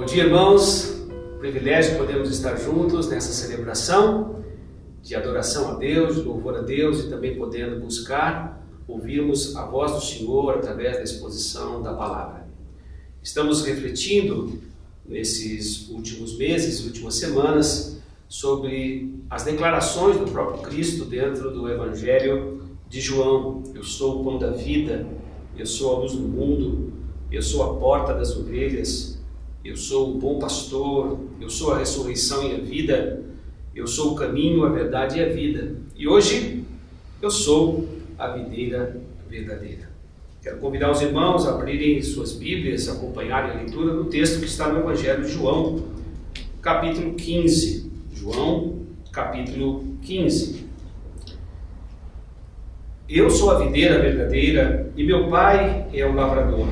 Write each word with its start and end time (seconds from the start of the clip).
Bom 0.00 0.06
dia, 0.06 0.24
irmãos. 0.24 0.98
Privilégio 1.40 1.98
podemos 1.98 2.30
estar 2.30 2.56
juntos 2.56 3.10
nessa 3.10 3.34
celebração 3.34 4.42
de 5.02 5.14
adoração 5.14 5.72
a 5.72 5.74
Deus, 5.74 6.14
de 6.14 6.22
louvor 6.22 6.56
a 6.56 6.62
Deus 6.62 7.04
e 7.04 7.10
também 7.10 7.36
podendo 7.36 7.78
buscar 7.78 8.66
ouvirmos 8.88 9.54
a 9.56 9.66
voz 9.66 9.92
do 9.92 10.00
Senhor 10.00 10.54
através 10.54 10.96
da 10.96 11.02
exposição 11.02 11.82
da 11.82 11.92
palavra. 11.92 12.48
Estamos 13.22 13.62
refletindo 13.62 14.58
nesses 15.06 15.90
últimos 15.90 16.38
meses, 16.38 16.82
últimas 16.86 17.16
semanas, 17.16 18.00
sobre 18.26 19.22
as 19.28 19.42
declarações 19.42 20.16
do 20.16 20.24
próprio 20.32 20.62
Cristo 20.62 21.04
dentro 21.04 21.50
do 21.50 21.68
Evangelho 21.68 22.70
de 22.88 23.02
João. 23.02 23.62
Eu 23.74 23.84
sou 23.84 24.22
o 24.22 24.24
pão 24.24 24.38
da 24.38 24.50
vida, 24.50 25.06
eu 25.58 25.66
sou 25.66 25.94
a 25.94 25.98
luz 25.98 26.14
do 26.14 26.26
mundo, 26.26 26.90
eu 27.30 27.42
sou 27.42 27.62
a 27.64 27.74
porta 27.78 28.14
das 28.14 28.34
ovelhas, 28.34 29.19
eu 29.64 29.76
sou 29.76 30.14
o 30.14 30.18
bom 30.18 30.38
pastor, 30.38 31.18
eu 31.40 31.50
sou 31.50 31.72
a 31.72 31.78
ressurreição 31.78 32.48
e 32.48 32.54
a 32.54 32.58
vida, 32.58 33.22
eu 33.74 33.86
sou 33.86 34.12
o 34.12 34.14
caminho, 34.14 34.64
a 34.64 34.70
verdade 34.70 35.18
e 35.18 35.22
a 35.22 35.28
vida. 35.28 35.76
E 35.96 36.08
hoje 36.08 36.64
eu 37.20 37.30
sou 37.30 37.86
a 38.18 38.28
videira 38.28 39.00
verdadeira. 39.28 39.90
Quero 40.42 40.58
convidar 40.58 40.90
os 40.90 41.02
irmãos 41.02 41.46
a 41.46 41.50
abrirem 41.50 42.00
suas 42.00 42.32
Bíblias, 42.32 42.88
acompanharem 42.88 43.50
a 43.50 43.54
leitura 43.62 43.94
do 43.94 44.06
texto 44.06 44.40
que 44.40 44.46
está 44.46 44.72
no 44.72 44.80
Evangelho 44.80 45.22
de 45.22 45.30
João, 45.30 45.84
capítulo 46.62 47.14
15. 47.14 47.90
João, 48.14 48.80
capítulo 49.12 49.84
15. 50.00 50.66
Eu 53.06 53.28
sou 53.28 53.50
a 53.50 53.58
videira 53.58 54.00
verdadeira 54.00 54.90
e 54.96 55.04
meu 55.04 55.28
pai 55.28 55.86
é 55.92 56.06
o 56.06 56.14
lavrador. 56.14 56.68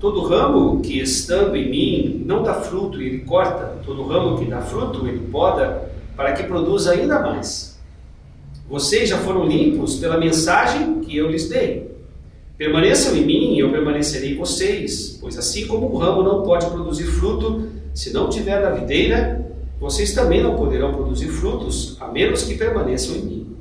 Todo 0.00 0.22
ramo 0.22 0.80
que 0.80 1.00
estando 1.00 1.56
em 1.56 1.68
mim 1.68 2.22
não 2.24 2.42
dá 2.42 2.54
fruto, 2.54 3.02
ele 3.02 3.18
corta. 3.18 3.78
Todo 3.84 4.04
ramo 4.04 4.38
que 4.38 4.44
dá 4.44 4.60
fruto, 4.60 5.06
ele 5.08 5.26
poda, 5.30 5.90
para 6.16 6.32
que 6.32 6.44
produza 6.44 6.92
ainda 6.92 7.18
mais. 7.18 7.78
Vocês 8.68 9.08
já 9.08 9.18
foram 9.18 9.46
limpos 9.46 9.96
pela 9.96 10.16
mensagem 10.16 11.00
que 11.00 11.16
eu 11.16 11.28
lhes 11.28 11.48
dei. 11.48 11.90
Permaneçam 12.56 13.16
em 13.16 13.24
mim 13.24 13.54
e 13.54 13.60
eu 13.60 13.70
permanecerei 13.70 14.32
em 14.32 14.36
vocês, 14.36 15.18
pois 15.20 15.36
assim 15.36 15.66
como 15.66 15.86
o 15.86 15.96
ramo 15.96 16.22
não 16.22 16.42
pode 16.42 16.66
produzir 16.66 17.04
fruto 17.04 17.68
se 17.94 18.12
não 18.12 18.28
tiver 18.28 18.60
na 18.60 18.70
videira, 18.70 19.52
vocês 19.80 20.12
também 20.12 20.42
não 20.42 20.54
poderão 20.54 20.92
produzir 20.92 21.28
frutos 21.28 21.96
a 22.00 22.08
menos 22.08 22.44
que 22.44 22.56
permaneçam 22.56 23.16
em 23.16 23.22
mim. 23.22 23.56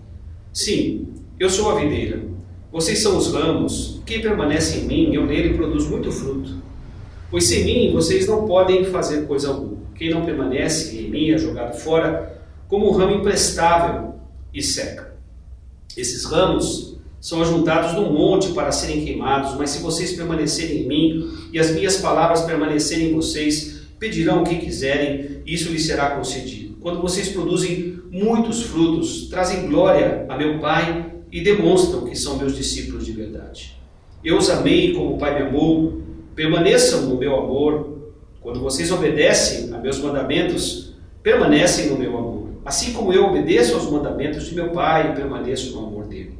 Sim, 0.53 1.07
eu 1.39 1.49
sou 1.49 1.71
a 1.71 1.79
videira 1.79 2.26
vocês 2.77 2.99
são 2.99 3.17
os 3.17 3.33
ramos, 3.33 4.01
quem 4.05 4.21
permanece 4.21 4.77
em 4.77 4.83
mim, 4.83 5.11
eu 5.11 5.25
nele 5.25 5.55
produz 5.55 5.87
muito 5.87 6.11
fruto. 6.11 6.57
Pois 7.31 7.45
sem 7.45 7.65
mim 7.65 7.91
vocês 7.91 8.27
não 8.27 8.45
podem 8.45 8.85
fazer 8.85 9.25
coisa 9.25 9.47
alguma. 9.47 9.77
Quem 9.95 10.11
não 10.11 10.23
permanece 10.23 10.95
em 10.95 11.09
mim 11.09 11.31
é 11.31 11.39
jogado 11.39 11.75
fora 11.75 12.39
como 12.67 12.87
um 12.87 12.91
ramo 12.91 13.15
imprestável 13.15 14.13
e 14.53 14.61
seca. 14.61 15.15
Esses 15.97 16.23
ramos 16.25 16.99
são 17.19 17.41
ajuntados 17.41 17.95
num 17.95 18.13
monte 18.13 18.49
para 18.49 18.71
serem 18.71 19.03
queimados, 19.03 19.57
mas 19.57 19.71
se 19.71 19.81
vocês 19.81 20.13
permanecerem 20.13 20.83
em 20.83 20.87
mim 20.87 21.31
e 21.51 21.57
as 21.57 21.71
minhas 21.71 21.97
palavras 21.97 22.41
permanecerem 22.41 23.09
em 23.09 23.15
vocês, 23.15 23.87
pedirão 23.97 24.43
o 24.43 24.45
que 24.45 24.55
quiserem 24.57 25.41
e 25.47 25.55
isso 25.55 25.71
lhes 25.71 25.87
será 25.87 26.11
concedido. 26.11 26.75
Quando 26.79 27.01
vocês 27.01 27.29
produzem 27.29 27.99
muitos 28.11 28.61
frutos, 28.61 29.29
trazem 29.29 29.67
glória 29.67 30.27
a 30.29 30.37
meu 30.37 30.59
Pai 30.59 31.16
e 31.31 31.41
demonstram 31.41 32.05
que 32.05 32.15
são 32.15 32.37
meus 32.37 32.55
discípulos 32.55 33.05
de 33.05 33.11
verdade. 33.11 33.77
Eu 34.23 34.37
os 34.37 34.49
amei 34.49 34.93
como 34.93 35.15
o 35.15 35.17
Pai 35.17 35.35
me 35.35 35.47
amou, 35.47 36.01
permaneçam 36.35 37.01
no 37.03 37.17
meu 37.17 37.35
amor. 37.35 37.97
Quando 38.41 38.59
vocês 38.59 38.91
obedecem 38.91 39.73
a 39.73 39.77
meus 39.77 39.99
mandamentos, 39.99 40.93
permanecem 41.21 41.87
no 41.87 41.97
meu 41.97 42.17
amor. 42.17 42.47
Assim 42.65 42.93
como 42.93 43.13
eu 43.13 43.25
obedeço 43.25 43.75
aos 43.75 43.89
mandamentos 43.89 44.47
de 44.47 44.55
meu 44.55 44.69
Pai 44.69 45.11
e 45.11 45.15
permaneço 45.15 45.75
no 45.75 45.87
amor 45.87 46.05
dele. 46.05 46.37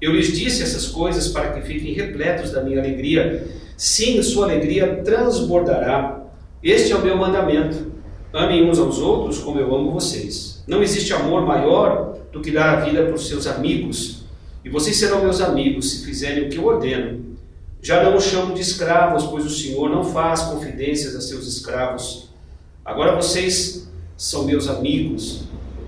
Eu 0.00 0.12
lhes 0.12 0.32
disse 0.36 0.62
essas 0.62 0.86
coisas 0.86 1.28
para 1.28 1.52
que 1.52 1.60
fiquem 1.60 1.92
repletos 1.92 2.52
da 2.52 2.62
minha 2.62 2.78
alegria. 2.78 3.46
Sim, 3.76 4.22
sua 4.22 4.46
alegria 4.46 5.02
transbordará. 5.04 6.24
Este 6.62 6.92
é 6.92 6.96
o 6.96 7.02
meu 7.02 7.16
mandamento. 7.16 7.90
Amem 8.32 8.68
uns 8.68 8.78
aos 8.78 8.98
outros 8.98 9.38
como 9.38 9.58
eu 9.58 9.74
amo 9.74 9.92
vocês. 9.92 10.62
Não 10.66 10.82
existe 10.82 11.12
amor 11.12 11.44
maior 11.44 12.19
do 12.32 12.40
que 12.40 12.50
dar 12.50 12.78
a 12.78 12.84
vida 12.84 13.04
para 13.04 13.14
os 13.14 13.28
seus 13.28 13.46
amigos. 13.46 14.24
E 14.64 14.68
vocês 14.68 14.96
serão 14.98 15.22
meus 15.22 15.40
amigos 15.40 15.90
se 15.90 16.04
fizerem 16.04 16.46
o 16.46 16.48
que 16.50 16.58
eu 16.58 16.66
ordeno. 16.66 17.36
Já 17.82 18.02
não 18.02 18.16
os 18.16 18.24
chamo 18.24 18.54
de 18.54 18.60
escravos, 18.60 19.24
pois 19.24 19.46
o 19.46 19.50
Senhor 19.50 19.88
não 19.88 20.04
faz 20.04 20.42
confidências 20.42 21.16
a 21.16 21.20
seus 21.20 21.46
escravos. 21.46 22.28
Agora 22.84 23.16
vocês 23.16 23.90
são 24.16 24.44
meus 24.44 24.68
amigos, 24.68 25.44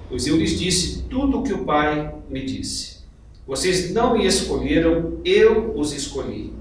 pois 0.08 0.26
eu 0.26 0.36
lhes 0.36 0.58
disse 0.58 1.02
tudo 1.02 1.40
o 1.40 1.42
que 1.42 1.52
o 1.52 1.64
Pai 1.64 2.14
me 2.30 2.44
disse. 2.44 3.02
Vocês 3.46 3.92
não 3.92 4.16
me 4.16 4.26
escolheram, 4.26 5.18
eu 5.24 5.74
os 5.76 5.92
escolhi. 5.92 6.52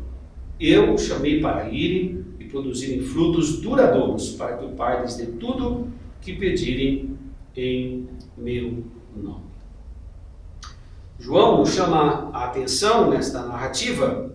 Eu 0.59 0.93
os 0.93 1.03
chamei 1.03 1.39
para 1.39 1.69
irem 1.69 2.25
e 2.39 2.45
produzirem 2.45 3.01
frutos 3.01 3.61
duradouros, 3.61 4.31
para 4.31 4.57
que 4.57 4.65
o 4.65 4.69
Pai 4.69 5.01
lhes 5.01 5.15
dê 5.15 5.27
tudo 5.27 5.87
que 6.19 6.33
pedirem 6.33 7.17
em 7.55 8.07
meu 8.37 8.83
nome. 9.15 9.50
João 11.21 11.63
chama 11.63 12.31
a 12.33 12.45
atenção 12.45 13.11
nesta 13.11 13.43
narrativa 13.43 14.31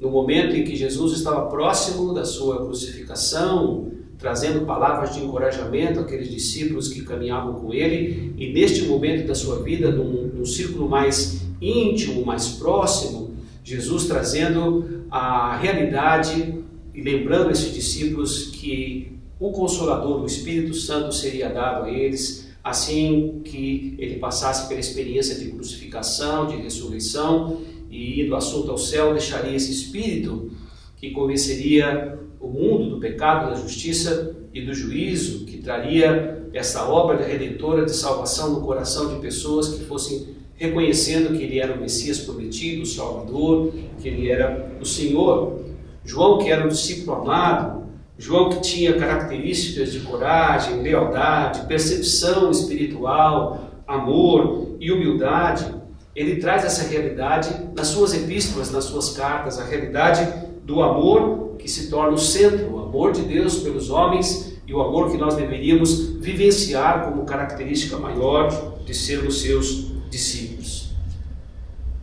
no 0.00 0.10
momento 0.10 0.56
em 0.56 0.64
que 0.64 0.74
Jesus 0.74 1.18
estava 1.18 1.50
próximo 1.50 2.14
da 2.14 2.24
sua 2.24 2.64
crucificação, 2.64 3.88
trazendo 4.18 4.64
palavras 4.64 5.14
de 5.14 5.22
encorajamento 5.22 6.00
àqueles 6.00 6.30
discípulos 6.30 6.88
que 6.88 7.02
caminhavam 7.02 7.54
com 7.56 7.74
ele, 7.74 8.32
e 8.38 8.54
neste 8.54 8.84
momento 8.84 9.26
da 9.26 9.34
sua 9.34 9.62
vida, 9.62 9.90
num, 9.90 10.30
num 10.34 10.46
círculo 10.46 10.88
mais 10.88 11.42
íntimo, 11.60 12.24
mais 12.24 12.48
próximo, 12.48 13.34
Jesus 13.62 14.06
trazendo 14.06 15.04
a 15.10 15.58
realidade 15.58 16.54
e 16.94 17.02
lembrando 17.02 17.50
esses 17.50 17.72
discípulos 17.72 18.46
que 18.46 19.12
o 19.38 19.50
Consolador, 19.52 20.22
o 20.22 20.26
Espírito 20.26 20.72
Santo, 20.72 21.14
seria 21.14 21.50
dado 21.50 21.84
a 21.84 21.90
eles 21.90 22.53
assim 22.64 23.42
que 23.44 23.94
ele 23.98 24.16
passasse 24.16 24.66
pela 24.66 24.80
experiência 24.80 25.34
de 25.34 25.50
crucificação, 25.50 26.46
de 26.46 26.56
ressurreição 26.56 27.60
e 27.90 28.22
indo 28.22 28.34
assunto 28.34 28.70
ao 28.70 28.78
céu, 28.78 29.12
deixaria 29.12 29.54
esse 29.54 29.70
espírito 29.70 30.50
que 30.96 31.10
convenceria 31.10 32.18
o 32.40 32.48
mundo 32.48 32.88
do 32.88 32.98
pecado, 32.98 33.50
da 33.50 33.56
justiça 33.56 34.34
e 34.54 34.62
do 34.62 34.72
juízo, 34.72 35.44
que 35.44 35.58
traria 35.58 36.48
essa 36.54 36.88
obra 36.88 37.22
redentora 37.22 37.84
de 37.84 37.94
salvação 37.94 38.54
no 38.54 38.62
coração 38.62 39.14
de 39.14 39.20
pessoas 39.20 39.68
que 39.68 39.84
fossem 39.84 40.34
reconhecendo 40.54 41.36
que 41.36 41.42
ele 41.42 41.58
era 41.58 41.74
o 41.74 41.80
Messias 41.80 42.20
prometido, 42.20 42.82
o 42.82 42.86
Salvador, 42.86 43.74
que 44.00 44.08
ele 44.08 44.30
era 44.30 44.72
o 44.80 44.86
Senhor. 44.86 45.60
João, 46.04 46.38
que 46.38 46.48
era 46.48 46.64
um 46.64 46.68
discípulo 46.68 47.16
amado, 47.16 47.83
João 48.16 48.48
que 48.48 48.60
tinha 48.60 48.96
características 48.96 49.92
de 49.92 50.00
coragem, 50.00 50.82
lealdade, 50.82 51.66
percepção 51.66 52.50
espiritual, 52.50 53.70
amor 53.86 54.76
e 54.78 54.92
humildade, 54.92 55.66
ele 56.14 56.36
traz 56.36 56.64
essa 56.64 56.88
realidade 56.88 57.50
nas 57.74 57.88
suas 57.88 58.14
epístolas, 58.14 58.70
nas 58.70 58.84
suas 58.84 59.10
cartas, 59.10 59.58
a 59.58 59.64
realidade 59.64 60.26
do 60.62 60.80
amor 60.80 61.56
que 61.58 61.68
se 61.68 61.90
torna 61.90 62.12
o 62.12 62.18
centro, 62.18 62.72
o 62.72 62.78
amor 62.78 63.12
de 63.12 63.22
Deus 63.22 63.58
pelos 63.58 63.90
homens 63.90 64.54
e 64.66 64.72
o 64.72 64.80
amor 64.80 65.10
que 65.10 65.18
nós 65.18 65.34
deveríamos 65.34 66.10
vivenciar 66.20 67.04
como 67.04 67.24
característica 67.24 67.96
maior 67.96 68.78
de 68.84 68.94
sermos 68.94 69.42
seus 69.42 69.92
discípulos. 70.08 70.94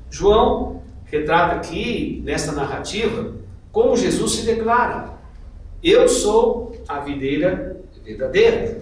João 0.10 0.82
retrata 1.06 1.56
aqui, 1.56 2.22
nesta 2.26 2.52
narrativa, 2.52 3.34
como 3.72 3.96
Jesus 3.96 4.34
se 4.34 4.46
declara. 4.46 5.11
Eu 5.84 6.08
sou 6.08 6.76
a 6.88 7.00
videira 7.00 7.78
verdadeira. 8.04 8.82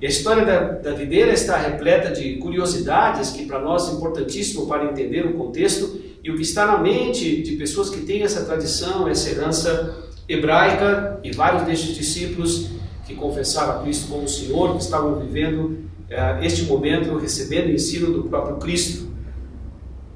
E 0.00 0.06
a 0.06 0.08
história 0.08 0.44
da, 0.44 0.60
da 0.72 0.92
videira 0.92 1.32
está 1.32 1.56
repleta 1.56 2.10
de 2.10 2.34
curiosidades 2.38 3.30
que 3.30 3.46
para 3.46 3.60
nós 3.60 3.88
é 3.88 3.92
importantíssimo 3.92 4.66
para 4.66 4.84
entender 4.86 5.24
o 5.24 5.34
contexto 5.34 6.00
e 6.22 6.30
o 6.30 6.36
que 6.36 6.42
está 6.42 6.66
na 6.66 6.78
mente 6.78 7.40
de 7.42 7.52
pessoas 7.52 7.88
que 7.88 8.00
têm 8.00 8.22
essa 8.22 8.44
tradição, 8.44 9.06
essa 9.06 9.30
herança 9.30 9.96
hebraica 10.28 11.20
e 11.22 11.30
vários 11.30 11.62
destes 11.62 11.94
discípulos 11.94 12.70
que 13.06 13.14
confessaram 13.14 13.78
a 13.78 13.82
Cristo 13.82 14.08
como 14.08 14.26
Senhor, 14.26 14.72
que 14.76 14.82
estavam 14.82 15.20
vivendo 15.20 15.84
eh, 16.10 16.38
este 16.42 16.64
momento, 16.64 17.16
recebendo 17.16 17.68
o 17.68 17.72
ensino 17.72 18.12
do 18.12 18.24
próprio 18.24 18.56
Cristo. 18.56 19.08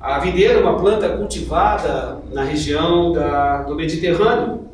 A 0.01 0.19
videira 0.19 0.55
é 0.55 0.63
uma 0.63 0.79
planta 0.79 1.09
cultivada 1.11 2.21
na 2.33 2.43
região 2.43 3.13
da, 3.13 3.63
do 3.63 3.75
Mediterrâneo, 3.77 4.68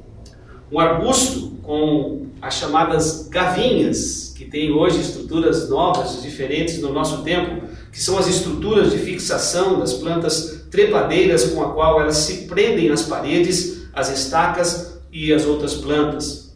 um 0.75 0.81
arbusto 0.81 1.53
com 1.63 2.27
as 2.43 2.55
chamadas 2.55 3.29
gavinhas, 3.29 4.35
que 4.37 4.45
tem 4.45 4.73
hoje 4.73 5.01
estruturas 5.01 5.71
novas, 5.71 6.21
diferentes 6.21 6.81
no 6.81 6.93
nosso 6.93 7.23
tempo, 7.23 7.69
que 7.93 8.03
são 8.03 8.19
as 8.19 8.27
estruturas 8.27 8.91
de 8.91 8.99
fixação 8.99 9.79
das 9.79 9.93
plantas 9.93 10.67
trepadeiras 10.73 11.53
com 11.53 11.63
a 11.63 11.73
qual 11.73 12.01
elas 12.01 12.17
se 12.17 12.49
prendem 12.49 12.91
às 12.91 13.03
paredes, 13.03 13.87
às 13.93 14.11
estacas 14.11 14.99
e 15.13 15.33
às 15.33 15.47
outras 15.47 15.75
plantas. 15.75 16.53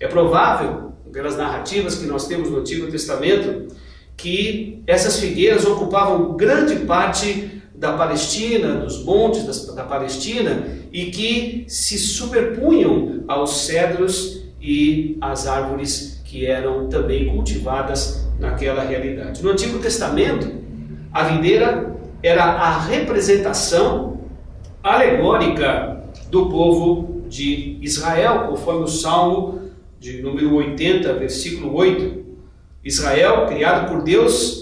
É 0.00 0.08
provável, 0.08 0.92
pelas 1.12 1.36
narrativas 1.36 1.96
que 1.96 2.06
nós 2.06 2.26
temos 2.26 2.50
no 2.50 2.60
Antigo 2.60 2.90
Testamento, 2.90 3.76
que 4.16 4.82
essas 4.86 5.20
figueiras 5.20 5.66
ocupavam 5.66 6.34
grande 6.34 6.76
parte 6.86 7.59
da 7.80 7.94
Palestina, 7.94 8.74
dos 8.74 9.02
montes 9.02 9.66
da 9.74 9.84
Palestina, 9.84 10.68
e 10.92 11.06
que 11.06 11.64
se 11.66 11.96
superpunham 11.96 13.24
aos 13.26 13.62
cedros 13.62 14.42
e 14.60 15.16
às 15.18 15.46
árvores 15.46 16.20
que 16.26 16.44
eram 16.44 16.88
também 16.88 17.30
cultivadas 17.30 18.28
naquela 18.38 18.82
realidade. 18.82 19.42
No 19.42 19.50
Antigo 19.50 19.78
Testamento, 19.78 20.52
a 21.10 21.24
videira 21.24 21.96
era 22.22 22.44
a 22.44 22.78
representação 22.80 24.20
alegórica 24.82 26.04
do 26.30 26.50
povo 26.50 27.22
de 27.30 27.78
Israel, 27.80 28.48
conforme 28.48 28.84
o 28.84 28.88
Salmo 28.88 29.70
de 29.98 30.20
número 30.20 30.54
80, 30.54 31.14
versículo 31.14 31.74
8. 31.74 32.20
Israel, 32.84 33.46
criado 33.46 33.90
por 33.90 34.02
Deus 34.02 34.59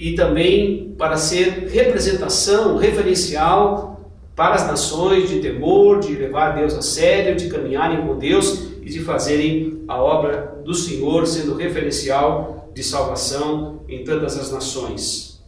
e 0.00 0.14
também 0.14 0.94
para 0.96 1.18
ser 1.18 1.68
representação, 1.70 2.78
referencial 2.78 4.10
para 4.34 4.54
as 4.54 4.66
nações 4.66 5.28
de 5.28 5.40
temor, 5.40 6.00
de 6.00 6.14
levar 6.14 6.52
Deus 6.52 6.72
a 6.72 6.80
sério, 6.80 7.36
de 7.36 7.50
caminharem 7.50 8.06
com 8.06 8.16
Deus 8.16 8.70
e 8.80 8.88
de 8.88 9.00
fazerem 9.00 9.82
a 9.86 10.02
obra 10.02 10.58
do 10.64 10.72
Senhor, 10.72 11.26
sendo 11.26 11.54
referencial 11.54 12.70
de 12.74 12.82
salvação 12.82 13.80
em 13.86 14.02
todas 14.02 14.38
as 14.38 14.50
nações. 14.50 15.38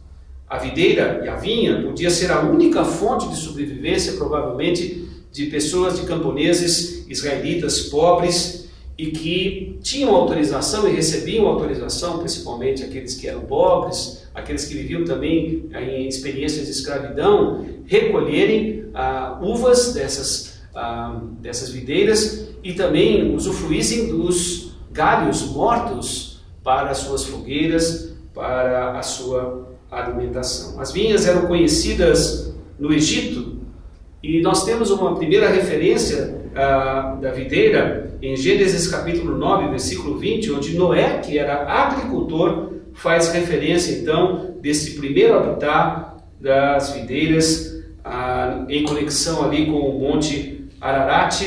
A 0.47 0.59
videira 0.59 1.23
e 1.25 1.27
a 1.27 1.35
vinha 1.35 1.81
podia 1.81 2.11
ser 2.11 2.31
a 2.31 2.41
única 2.41 2.85
fonte 2.85 3.27
de 3.29 3.35
sobrevivência, 3.35 4.13
provavelmente, 4.13 5.09
de 5.31 5.47
pessoas, 5.47 5.99
de 5.99 6.05
camponeses 6.05 7.07
israelitas 7.09 7.87
pobres 7.87 8.69
e 8.95 9.07
que 9.07 9.79
tinham 9.81 10.13
autorização 10.13 10.87
e 10.87 10.91
recebiam 10.91 11.47
autorização, 11.47 12.19
principalmente 12.19 12.83
aqueles 12.83 13.15
que 13.15 13.27
eram 13.27 13.41
pobres, 13.41 14.22
aqueles 14.33 14.65
que 14.65 14.73
viviam 14.73 15.03
também 15.03 15.69
em 15.73 16.07
experiências 16.07 16.65
de 16.65 16.71
escravidão, 16.71 17.65
recolherem 17.85 18.85
ah, 18.93 19.39
uvas 19.41 19.93
dessas, 19.93 20.61
ah, 20.75 21.21
dessas 21.39 21.69
videiras 21.69 22.49
e 22.63 22.73
também 22.73 23.35
usufruíssem 23.35 24.07
dos 24.07 24.73
galhos 24.91 25.43
mortos 25.51 26.41
para 26.63 26.89
as 26.91 26.99
suas 26.99 27.25
fogueiras, 27.25 28.15
para 28.33 28.97
a 28.97 29.03
sua 29.03 29.69
alimentação. 29.91 30.79
As 30.79 30.91
vinhas 30.91 31.27
eram 31.27 31.45
conhecidas 31.45 32.53
no 32.79 32.91
Egito 32.91 33.57
e 34.21 34.41
nós 34.41 34.63
temos 34.65 34.89
uma 34.89 35.15
primeira 35.15 35.49
referência 35.49 36.41
ah, 36.55 37.17
da 37.21 37.31
videira 37.31 38.17
em 38.21 38.37
Gênesis 38.37 38.87
capítulo 38.87 39.37
9, 39.37 39.67
versículo 39.69 40.17
20, 40.17 40.53
onde 40.53 40.77
Noé, 40.77 41.19
que 41.19 41.37
era 41.37 41.65
agricultor, 41.65 42.71
faz 42.93 43.31
referência 43.33 43.99
então 43.99 44.55
desse 44.61 44.91
primeiro 44.91 45.37
habitat 45.37 46.13
das 46.39 46.91
videiras 46.91 47.73
em 48.69 48.83
conexão 48.83 49.43
ali 49.43 49.65
com 49.65 49.79
o 49.79 49.99
Monte 49.99 50.65
Ararat 50.79 51.41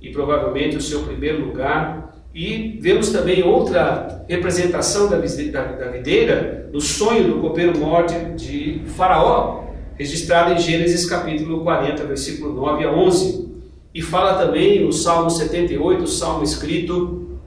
e 0.00 0.10
provavelmente 0.10 0.76
o 0.76 0.80
seu 0.80 1.02
primeiro 1.02 1.44
lugar. 1.44 2.14
E 2.34 2.78
vemos 2.80 3.10
também 3.10 3.42
outra 3.42 4.24
representação 4.28 5.08
da, 5.08 5.16
da, 5.16 5.64
da 5.72 5.90
videira 5.90 6.68
no 6.72 6.80
sonho 6.80 7.24
do 7.24 7.40
copeiro 7.40 7.76
morte 7.78 8.14
de 8.36 8.82
Faraó, 8.96 9.64
registrado 9.96 10.52
em 10.52 10.58
Gênesis 10.58 11.06
capítulo 11.06 11.62
40, 11.62 12.04
versículo 12.04 12.54
9 12.54 12.84
a 12.84 12.92
11. 12.92 13.48
E 13.94 14.02
fala 14.02 14.34
também 14.34 14.84
no 14.84 14.92
Salmo 14.92 15.30
78, 15.30 16.06
salmo 16.06 16.44
escrito 16.44 17.38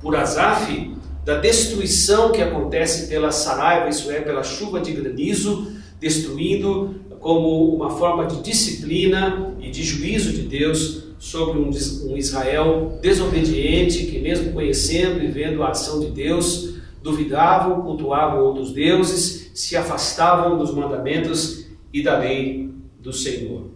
por 0.00 0.16
Asaf, 0.16 0.95
da 1.26 1.38
destruição 1.38 2.30
que 2.30 2.40
acontece 2.40 3.08
pela 3.08 3.32
saraiva, 3.32 3.88
isso 3.88 4.08
é, 4.12 4.20
pela 4.20 4.44
chuva 4.44 4.78
de 4.78 4.92
granizo, 4.92 5.72
destruindo 5.98 7.00
como 7.18 7.74
uma 7.74 7.90
forma 7.90 8.26
de 8.26 8.40
disciplina 8.42 9.52
e 9.60 9.68
de 9.68 9.82
juízo 9.82 10.32
de 10.32 10.42
Deus 10.42 11.06
sobre 11.18 11.58
um, 11.58 11.70
um 12.04 12.16
Israel 12.16 13.00
desobediente, 13.02 14.06
que 14.06 14.20
mesmo 14.20 14.52
conhecendo 14.52 15.20
e 15.20 15.26
vendo 15.26 15.64
a 15.64 15.70
ação 15.70 15.98
de 15.98 16.12
Deus, 16.12 16.76
duvidavam, 17.02 17.82
cultuavam 17.82 18.44
outros 18.44 18.72
deuses, 18.72 19.50
se 19.52 19.76
afastavam 19.76 20.56
dos 20.56 20.72
mandamentos 20.72 21.66
e 21.92 22.04
da 22.04 22.20
lei 22.20 22.70
do 23.00 23.12
Senhor. 23.12 23.72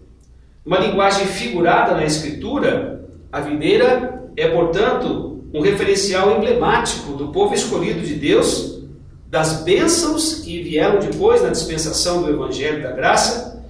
Uma 0.64 0.79
linguagem 0.79 1.26
figurada 1.26 1.97
na 1.97 2.05
Escritura, 2.05 3.11
a 3.32 3.41
videira 3.41 4.31
é, 4.37 4.47
portanto, 4.50 5.29
um 5.52 5.61
referencial 5.61 6.37
emblemático 6.37 7.14
do 7.14 7.29
povo 7.29 7.55
escolhido 7.55 8.00
de 8.00 8.14
Deus, 8.14 8.82
das 9.26 9.62
bênçãos 9.62 10.35
que 10.35 10.62
vieram 10.62 10.99
depois 10.99 11.43
na 11.43 11.50
dispensação 11.50 12.23
do 12.23 12.31
Evangelho 12.31 12.82
da 12.82 12.93
Graça, 12.93 13.64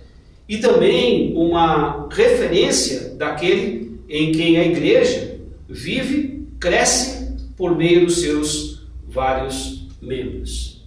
e 0.48 0.58
também 0.58 1.32
uma 1.36 2.08
referência 2.10 3.14
daquele 3.16 4.00
em 4.08 4.32
quem 4.32 4.58
a 4.58 4.66
igreja 4.66 5.38
vive, 5.68 6.48
cresce 6.58 7.36
por 7.56 7.76
meio 7.76 8.06
dos 8.06 8.20
seus 8.20 8.88
vários 9.08 9.88
membros. 10.02 10.84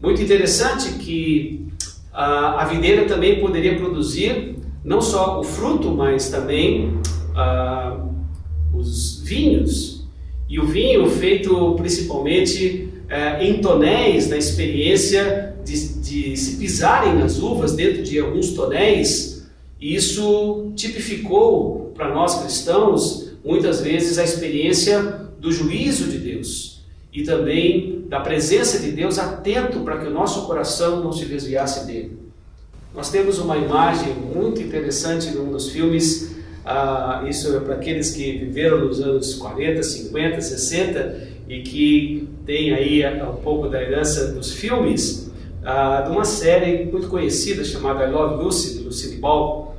Muito 0.00 0.22
interessante 0.22 0.92
que 0.98 1.66
a, 2.12 2.62
a 2.62 2.64
videira 2.66 3.06
também 3.06 3.40
poderia 3.40 3.76
produzir 3.76 4.56
não 4.84 5.00
só 5.00 5.40
o 5.40 5.44
fruto, 5.44 5.90
mas 5.90 6.30
também 6.30 7.00
ah, 7.34 8.06
os 8.72 9.20
vinhos. 9.22 9.97
E 10.48 10.58
o 10.58 10.66
vinho 10.66 11.08
feito 11.10 11.74
principalmente 11.74 12.88
eh, 13.08 13.44
em 13.44 13.60
tonéis, 13.60 14.28
na 14.28 14.36
experiência 14.36 15.54
de, 15.64 15.88
de 16.00 16.36
se 16.36 16.56
pisarem 16.56 17.14
nas 17.16 17.38
uvas 17.38 17.74
dentro 17.74 18.02
de 18.02 18.18
alguns 18.18 18.52
tonéis, 18.52 19.46
isso 19.80 20.72
tipificou 20.74 21.92
para 21.94 22.12
nós 22.14 22.40
cristãos 22.40 23.32
muitas 23.44 23.80
vezes 23.80 24.18
a 24.18 24.24
experiência 24.24 25.28
do 25.38 25.52
juízo 25.52 26.08
de 26.08 26.18
Deus 26.18 26.82
e 27.12 27.22
também 27.22 28.04
da 28.08 28.20
presença 28.20 28.78
de 28.78 28.90
Deus 28.90 29.18
atento 29.18 29.80
para 29.80 29.98
que 29.98 30.06
o 30.06 30.10
nosso 30.10 30.46
coração 30.46 31.02
não 31.02 31.12
se 31.12 31.24
desviasse 31.24 31.86
dele. 31.86 32.18
Nós 32.94 33.10
temos 33.10 33.38
uma 33.38 33.56
imagem 33.56 34.14
muito 34.14 34.60
interessante 34.60 35.30
num 35.30 35.52
dos 35.52 35.70
filmes, 35.70 36.27
ah, 36.70 37.24
isso 37.26 37.56
é 37.56 37.60
para 37.60 37.76
aqueles 37.76 38.10
que 38.10 38.30
viveram 38.32 38.84
nos 38.84 39.00
anos 39.00 39.36
40, 39.36 39.82
50, 39.82 40.38
60 40.38 41.28
e 41.48 41.62
que 41.62 42.28
tem 42.44 42.74
aí 42.74 43.02
um 43.22 43.36
pouco 43.36 43.70
da 43.70 43.82
herança 43.82 44.32
dos 44.32 44.52
filmes, 44.52 45.32
ah, 45.64 46.02
de 46.02 46.10
uma 46.10 46.26
série 46.26 46.84
muito 46.84 47.08
conhecida 47.08 47.64
chamada 47.64 48.06
I 48.06 48.10
Love 48.10 48.44
Lucy, 48.44 48.76
de 48.76 48.84
Lucille 48.84 49.16
Ball, 49.16 49.74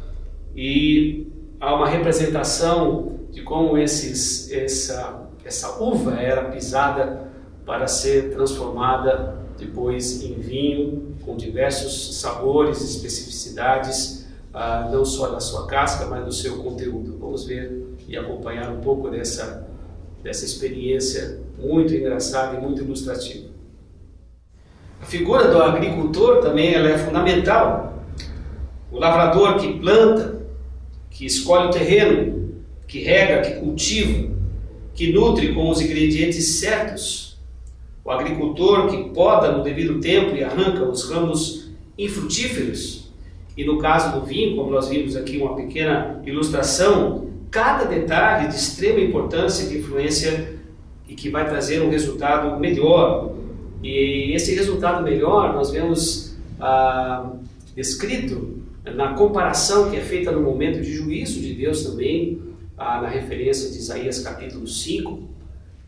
e 0.56 1.28
há 1.60 1.76
uma 1.76 1.88
representação 1.88 3.20
de 3.32 3.44
como 3.44 3.78
esses, 3.78 4.52
essa, 4.52 5.30
essa 5.46 5.80
uva 5.80 6.20
era 6.20 6.46
pisada 6.46 7.30
para 7.68 7.86
ser 7.86 8.32
transformada 8.32 9.38
depois 9.60 10.24
em 10.24 10.34
vinho, 10.34 11.16
com 11.24 11.38
diversos 11.38 12.20
sabores, 12.20 12.82
especificidades, 12.82 14.19
ah, 14.54 14.90
não 14.92 15.06
só 15.06 15.30
da 15.30 15.40
sua 15.40 15.68
casca, 15.68 16.06
mas 16.06 16.26
do 16.26 16.32
seu 16.32 16.58
conteúdo. 16.64 17.18
Vamos 17.20 17.46
ver 17.46 17.86
e 18.08 18.18
acompanhar 18.18 18.72
um 18.72 18.82
pouco 18.82 19.10
dessa, 19.10 19.68
dessa 20.24 20.46
experiência 20.46 21.40
muito 21.58 21.94
engraçada 21.94 22.58
e 22.58 22.62
muito 22.62 22.82
ilustrativa. 22.82 23.50
A 25.02 25.06
figura 25.06 25.48
do 25.50 25.62
agricultor 25.62 26.42
também 26.42 26.74
ela 26.74 26.90
é 26.90 26.98
fundamental. 26.98 28.04
O 28.92 28.98
lavrador 28.98 29.58
que 29.58 29.80
planta, 29.80 30.42
que 31.10 31.26
escolhe 31.26 31.68
o 31.68 31.72
terreno, 31.72 32.50
que 32.88 33.04
rega, 33.04 33.42
que 33.42 33.60
cultiva, 33.60 34.34
que 34.94 35.14
nutre 35.14 35.54
com 35.54 35.70
os 35.70 35.80
ingredientes 35.80 36.60
certos 36.60 37.30
o 38.10 38.12
agricultor 38.12 38.88
que 38.88 39.14
poda 39.14 39.52
no 39.52 39.64
devido 39.64 40.00
tempo 40.00 40.36
e 40.36 40.44
arranca 40.44 40.84
os 40.84 41.08
ramos 41.12 41.70
infrutíferos. 41.96 42.99
E 43.60 43.66
no 43.66 43.78
caso 43.78 44.18
do 44.18 44.26
vinho, 44.26 44.56
como 44.56 44.72
nós 44.72 44.88
vimos 44.88 45.18
aqui 45.18 45.36
uma 45.36 45.54
pequena 45.54 46.22
ilustração, 46.26 47.28
cada 47.52 47.84
detalhe 47.84 48.48
de 48.48 48.56
extrema 48.56 49.02
importância 49.02 49.66
e 49.66 49.80
influência 49.80 50.58
e 51.10 51.14
que 51.14 51.30
vai 51.30 51.46
trazer 51.46 51.82
um 51.82 51.90
resultado 51.90 52.58
melhor. 52.58 53.36
E 53.84 54.32
esse 54.34 54.56
resultado 54.56 55.04
melhor 55.04 55.54
nós 55.54 55.72
vemos 55.72 56.38
ah, 56.58 57.34
descrito 57.76 58.64
na 58.96 59.14
comparação 59.14 59.92
que 59.92 59.98
é 59.98 60.02
feita 60.02 60.32
no 60.32 60.40
momento 60.40 60.80
de 60.80 60.94
juízo 60.94 61.42
de 61.42 61.54
Deus 61.54 61.84
também, 61.84 62.42
ah, 62.78 63.02
na 63.02 63.10
referência 63.10 63.70
de 63.72 63.78
Isaías 63.78 64.22
capítulo 64.22 64.66
5, 64.66 65.22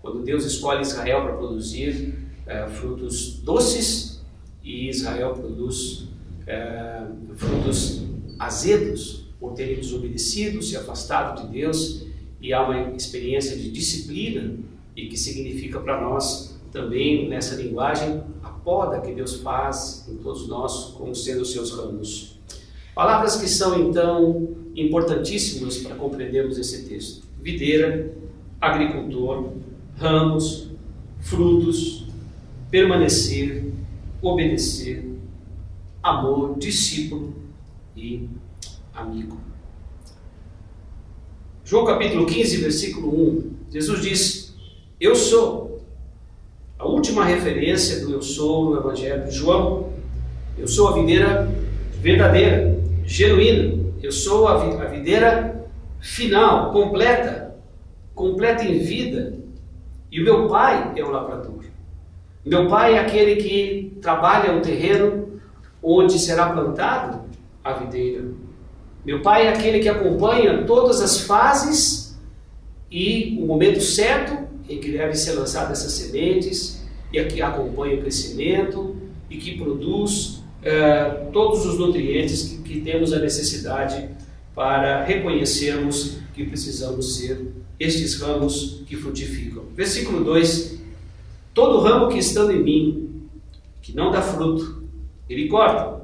quando 0.01 0.21
Deus 0.23 0.43
escolhe 0.43 0.81
Israel 0.81 1.21
para 1.21 1.37
produzir 1.37 2.15
é, 2.45 2.67
frutos 2.67 3.39
doces 3.39 4.21
e 4.61 4.89
Israel 4.89 5.31
produz 5.35 6.10
é, 6.48 7.03
frutos 7.36 8.03
azedos 8.39 9.25
por 9.39 9.53
terem 9.53 9.75
desobedecido, 9.75 10.62
se 10.62 10.75
afastado 10.75 11.41
de 11.41 11.51
Deus 11.51 12.05
e 12.41 12.53
há 12.53 12.63
uma 12.63 12.95
experiência 12.95 13.55
de 13.55 13.71
disciplina 13.71 14.55
e 14.95 15.07
que 15.07 15.17
significa 15.17 15.79
para 15.79 16.01
nós 16.01 16.60
também 16.71 17.27
nessa 17.29 17.55
linguagem 17.55 18.24
a 18.43 18.50
poda 18.50 19.01
que 19.01 19.13
Deus 19.13 19.36
faz 19.41 20.07
em 20.10 20.17
todos 20.17 20.48
nós 20.48 20.93
como 20.98 21.13
sendo 21.13 21.41
os 21.41 21.51
seus 21.51 21.71
ramos. 21.71 22.39
Palavras 22.95 23.36
que 23.38 23.48
são 23.48 23.89
então 23.89 24.50
importantíssimas 24.75 25.77
para 25.77 25.95
compreendermos 25.95 26.57
esse 26.57 26.88
texto: 26.88 27.24
videira, 27.41 28.12
agricultor, 28.60 29.53
ramos, 29.98 30.69
frutos, 31.19 32.07
permanecer, 32.69 33.65
obedecer, 34.21 35.10
amor, 36.01 36.58
discípulo 36.58 37.34
e 37.96 38.27
amigo. 38.93 39.38
João 41.63 41.86
capítulo 41.86 42.25
15, 42.25 42.58
versículo 42.58 43.38
1, 43.38 43.51
Jesus 43.70 44.01
diz: 44.01 44.55
Eu 45.00 45.15
sou. 45.15 45.81
A 46.77 46.86
última 46.86 47.24
referência 47.24 48.03
do 48.03 48.12
eu 48.12 48.22
sou 48.24 48.72
no 48.72 48.77
Evangelho 48.77 49.25
de 49.25 49.31
João. 49.31 49.93
Eu 50.58 50.67
sou 50.67 50.88
a 50.88 50.93
videira 50.93 51.48
verdadeira, 51.93 52.75
genuína. 53.05 53.79
Eu 54.01 54.12
sou 54.12 54.48
a 54.48 54.58
videira 54.88 55.63
final, 56.00 56.72
completa, 56.72 57.55
completa 58.15 58.63
em 58.63 58.79
vida. 58.79 59.38
E 60.12 60.20
o 60.20 60.24
meu 60.24 60.48
pai 60.48 60.93
é 60.96 61.03
o 61.03 61.12
lavrador. 61.12 61.63
Meu 62.43 62.67
pai 62.67 62.96
é 62.96 63.00
aquele 63.00 63.36
que 63.36 63.98
trabalha 64.01 64.58
o 64.58 64.62
terreno 64.62 65.30
onde 65.81 66.19
será 66.19 66.50
plantado 66.50 67.21
a 67.63 67.73
videira. 67.73 68.25
Meu 69.05 69.21
pai 69.21 69.47
é 69.47 69.50
aquele 69.50 69.79
que 69.79 69.89
acompanha 69.89 70.63
todas 70.63 71.01
as 71.01 71.21
fases 71.21 72.17
e 72.91 73.38
o 73.41 73.45
momento 73.45 73.81
certo 73.81 74.47
em 74.69 74.79
que 74.79 74.91
devem 74.91 75.15
ser 75.15 75.33
lançadas 75.33 75.79
essas 75.79 75.93
sementes, 75.93 76.81
e 77.11 77.23
que 77.25 77.41
acompanha 77.41 77.95
o 77.95 78.01
crescimento 78.01 78.95
e 79.29 79.38
que 79.38 79.57
produz 79.57 80.41
eh, 80.63 81.27
todos 81.33 81.65
os 81.65 81.77
nutrientes 81.77 82.43
que, 82.43 82.57
que 82.57 82.81
temos 82.81 83.11
a 83.11 83.19
necessidade 83.19 84.09
para 84.55 85.03
reconhecermos 85.03 86.19
que 86.33 86.45
precisamos 86.45 87.17
ser 87.17 87.53
estes 87.79 88.19
ramos 88.19 88.83
que 88.85 88.95
frutificam. 88.95 89.63
Versículo 89.75 90.23
2: 90.23 90.79
Todo 91.53 91.81
ramo 91.81 92.07
que 92.07 92.17
estando 92.17 92.51
em 92.51 92.63
mim, 92.63 93.09
que 93.81 93.95
não 93.95 94.11
dá 94.11 94.21
fruto, 94.21 94.80
ele 95.33 95.47
corta. 95.47 96.01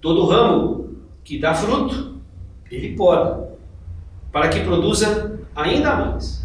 Todo 0.00 0.26
ramo 0.26 0.96
que 1.22 1.38
dá 1.38 1.54
fruto, 1.54 2.16
ele 2.70 2.94
poda, 2.94 3.56
para 4.32 4.48
que 4.48 4.60
produza 4.60 5.40
ainda 5.54 5.96
mais. 5.96 6.44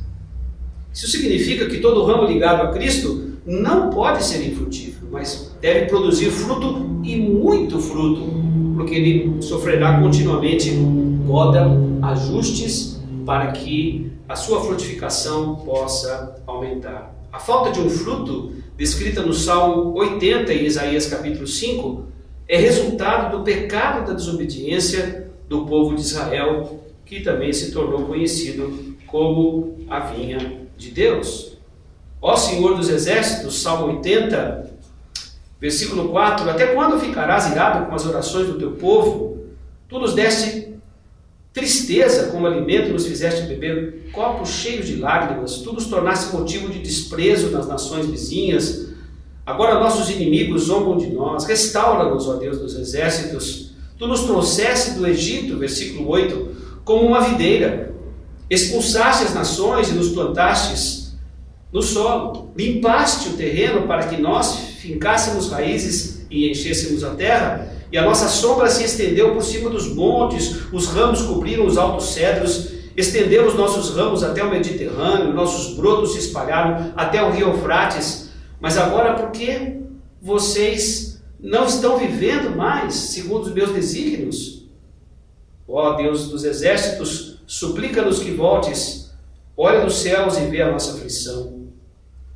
Isso 0.93 1.07
significa 1.07 1.67
que 1.67 1.79
todo 1.79 2.05
ramo 2.05 2.25
ligado 2.25 2.61
a 2.61 2.71
Cristo 2.71 3.37
não 3.45 3.89
pode 3.89 4.23
ser 4.23 4.45
infrutífero, 4.47 5.07
mas 5.11 5.55
deve 5.61 5.85
produzir 5.85 6.29
fruto 6.31 7.01
e 7.03 7.15
muito 7.15 7.79
fruto, 7.79 8.21
porque 8.75 8.95
ele 8.95 9.41
sofrerá 9.41 9.99
continuamente 9.99 10.71
poda, 11.25 11.67
ajustes, 12.01 13.01
para 13.25 13.51
que 13.51 14.11
a 14.27 14.35
sua 14.35 14.61
frutificação 14.61 15.55
possa 15.57 16.41
aumentar. 16.45 17.15
A 17.31 17.39
falta 17.39 17.71
de 17.71 17.79
um 17.79 17.89
fruto, 17.89 18.53
descrita 18.79 19.21
no 19.21 19.33
Salmo 19.33 19.93
80 19.99 20.53
e 20.53 20.65
Isaías 20.65 21.05
capítulo 21.05 21.45
5, 21.45 22.05
é 22.47 22.57
resultado 22.57 23.37
do 23.37 23.43
pecado 23.43 24.07
da 24.07 24.13
desobediência 24.13 25.29
do 25.49 25.65
povo 25.65 25.95
de 25.95 26.01
Israel, 26.01 26.81
que 27.05 27.19
também 27.19 27.51
se 27.51 27.73
tornou 27.73 28.05
conhecido 28.05 28.95
como 29.05 29.85
a 29.89 29.99
vinha 29.99 30.61
de 30.77 30.91
Deus. 30.91 31.57
Ó 32.21 32.37
Senhor 32.37 32.77
dos 32.77 32.87
Exércitos, 32.87 33.61
Salmo 33.61 33.87
80, 33.87 34.71
versículo 35.59 36.07
4: 36.07 36.49
Até 36.49 36.67
quando 36.67 37.01
ficarás 37.01 37.51
irado 37.51 37.85
com 37.87 37.95
as 37.95 38.05
orações 38.05 38.47
do 38.47 38.57
teu 38.57 38.71
povo? 38.71 39.39
Tu 39.89 39.99
nos 39.99 40.13
deste 40.13 40.68
tristeza 41.53 42.27
como 42.27 42.47
alimento, 42.47 42.93
nos 42.93 43.05
fizeste 43.05 43.47
beber 43.47 44.09
copos 44.11 44.49
cheios 44.49 44.87
de 44.87 44.95
lágrimas, 44.95 45.57
tu 45.57 45.73
nos 45.73 45.85
tornaste 45.85 46.35
motivo 46.35 46.69
de 46.69 46.79
desprezo 46.79 47.49
nas 47.49 47.67
nações 47.67 48.05
vizinhas 48.05 48.89
Agora 49.49 49.79
nossos 49.79 50.11
inimigos 50.11 50.65
zombam 50.65 50.95
de 50.95 51.07
nós. 51.07 51.43
Restaura-nos, 51.45 52.27
ó 52.27 52.35
Deus 52.35 52.59
dos 52.59 52.75
exércitos. 52.75 53.71
Tu 53.97 54.05
nos 54.05 54.21
trouxeste 54.21 54.91
do 54.91 55.07
Egito, 55.07 55.57
versículo 55.57 56.07
8, 56.07 56.55
como 56.85 57.07
uma 57.07 57.21
videira. 57.21 57.95
Expulsaste 58.47 59.23
as 59.23 59.33
nações 59.33 59.89
e 59.89 59.93
nos 59.93 60.09
plantastes 60.09 61.17
no 61.73 61.81
solo. 61.81 62.51
Limpaste 62.55 63.29
o 63.29 63.37
terreno 63.37 63.87
para 63.87 64.05
que 64.07 64.21
nós 64.21 64.55
fincássemos 64.79 65.49
raízes 65.49 66.27
e 66.29 66.51
enchêssemos 66.51 67.03
a 67.03 67.15
terra. 67.15 67.73
E 67.91 67.97
a 67.97 68.03
nossa 68.03 68.27
sombra 68.27 68.69
se 68.69 68.83
estendeu 68.83 69.33
por 69.33 69.43
cima 69.43 69.69
dos 69.69 69.87
montes, 69.93 70.71
os 70.71 70.87
ramos 70.87 71.23
cobriram 71.23 71.65
os 71.65 71.77
altos 71.77 72.13
cedros. 72.13 72.69
Estendemos 72.95 73.55
nossos 73.55 73.95
ramos 73.95 74.23
até 74.23 74.43
o 74.43 74.49
Mediterrâneo, 74.49 75.33
nossos 75.33 75.75
brotos 75.75 76.13
se 76.13 76.19
espalharam 76.19 76.93
até 76.95 77.23
o 77.23 77.31
rio 77.31 77.47
Eufrates. 77.47 78.29
Mas 78.59 78.77
agora, 78.77 79.13
porque 79.13 79.77
vocês 80.21 81.21
não 81.39 81.65
estão 81.65 81.97
vivendo 81.97 82.55
mais 82.55 82.93
segundo 82.93 83.45
os 83.45 83.53
meus 83.53 83.71
desígnios? 83.71 84.67
Ó 85.67 85.93
Deus 85.93 86.27
dos 86.27 86.43
exércitos, 86.43 87.41
suplica-nos 87.47 88.19
que 88.19 88.31
voltes, 88.31 89.11
olha 89.55 89.85
dos 89.85 89.95
céus 89.95 90.37
e 90.37 90.41
vê 90.41 90.61
a 90.61 90.71
nossa 90.71 90.93
aflição. 90.93 91.67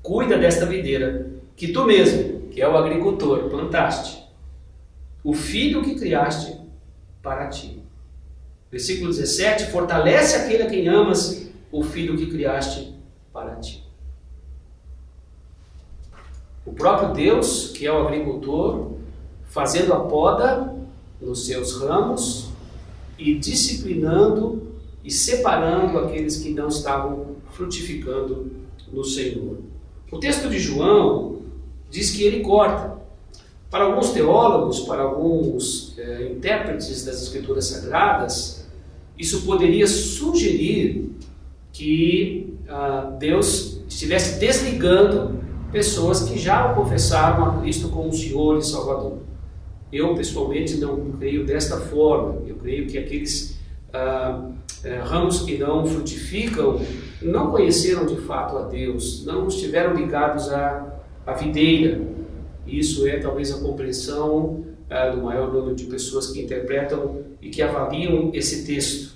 Cuida 0.02 0.38
desta 0.38 0.66
videira, 0.66 1.32
que 1.56 1.70
tu 1.70 1.84
mesmo, 1.84 2.48
que 2.50 2.62
é 2.62 2.68
o 2.68 2.78
agricultor, 2.78 3.50
plantaste, 3.50 4.23
o 5.24 5.34
filho 5.34 5.82
que 5.82 5.96
criaste 5.96 6.60
para 7.22 7.48
ti. 7.48 7.82
Versículo 8.72 9.12
17: 9.12 9.68
Fortalece 9.68 10.36
aquele 10.36 10.64
a 10.64 10.70
quem 10.70 10.88
amas, 10.88 11.48
o 11.72 11.84
filho 11.84 12.18
que 12.18 12.28
criaste 12.28 12.94
para 13.32 13.56
ti. 13.56 13.84
O 16.66 16.74
próprio 16.74 17.14
Deus, 17.14 17.70
que 17.70 17.86
é 17.86 17.92
o 17.92 18.08
agricultor, 18.08 18.94
fazendo 19.46 19.94
a 19.94 20.00
poda 20.02 20.74
nos 21.22 21.46
seus 21.46 21.80
ramos 21.80 22.50
e 23.18 23.36
disciplinando 23.36 24.74
e 25.04 25.12
separando 25.12 26.00
aqueles 26.00 26.38
que 26.38 26.50
não 26.50 26.70
estavam 26.70 27.36
frutificando 27.52 28.52
no 28.92 29.04
Senhor. 29.04 29.60
O 30.12 30.20
texto 30.20 30.50
de 30.50 30.60
João 30.60 31.42
diz 31.90 32.12
que 32.12 32.24
ele 32.24 32.42
corta. 32.42 33.03
Para 33.74 33.86
alguns 33.86 34.12
teólogos, 34.12 34.82
para 34.82 35.02
alguns 35.02 35.98
é, 35.98 36.28
intérpretes 36.28 37.04
das 37.06 37.24
Escrituras 37.24 37.66
Sagradas, 37.66 38.70
isso 39.18 39.42
poderia 39.48 39.88
sugerir 39.88 41.10
que 41.72 42.56
ah, 42.70 43.16
Deus 43.18 43.82
estivesse 43.90 44.40
desligando 44.40 45.40
pessoas 45.72 46.22
que 46.22 46.38
já 46.38 46.72
o 46.72 46.76
confessaram 46.76 47.46
a 47.46 47.62
Cristo 47.62 47.90
como 47.90 48.14
Senhor 48.14 48.60
e 48.60 48.62
Salvador. 48.62 49.18
Eu, 49.92 50.14
pessoalmente, 50.14 50.78
não 50.78 51.14
creio 51.14 51.44
desta 51.44 51.78
forma. 51.78 52.44
Eu 52.46 52.58
creio 52.58 52.86
que 52.86 53.00
aqueles 53.00 53.58
ah, 53.92 54.52
eh, 54.84 55.00
ramos 55.04 55.42
que 55.42 55.58
não 55.58 55.84
frutificam 55.84 56.80
não 57.24 57.50
conheceram 57.50 58.06
de 58.06 58.18
fato 58.18 58.56
a 58.56 58.66
Deus, 58.66 59.26
não 59.26 59.48
estiveram 59.48 59.96
ligados 59.96 60.54
à, 60.54 60.94
à 61.26 61.34
videira. 61.34 62.14
Isso 62.68 63.08
é 63.08 63.20
talvez 63.20 63.52
a 63.52 63.60
compreensão 63.60 64.64
ah, 64.90 65.10
do 65.10 65.22
maior 65.22 65.52
número 65.52 65.76
de 65.76 65.86
pessoas 65.86 66.28
que 66.28 66.42
interpretam 66.42 67.22
e 67.42 67.50
que 67.50 67.62
avaliam 67.62 68.32
esse 68.34 68.66
texto. 68.66 69.14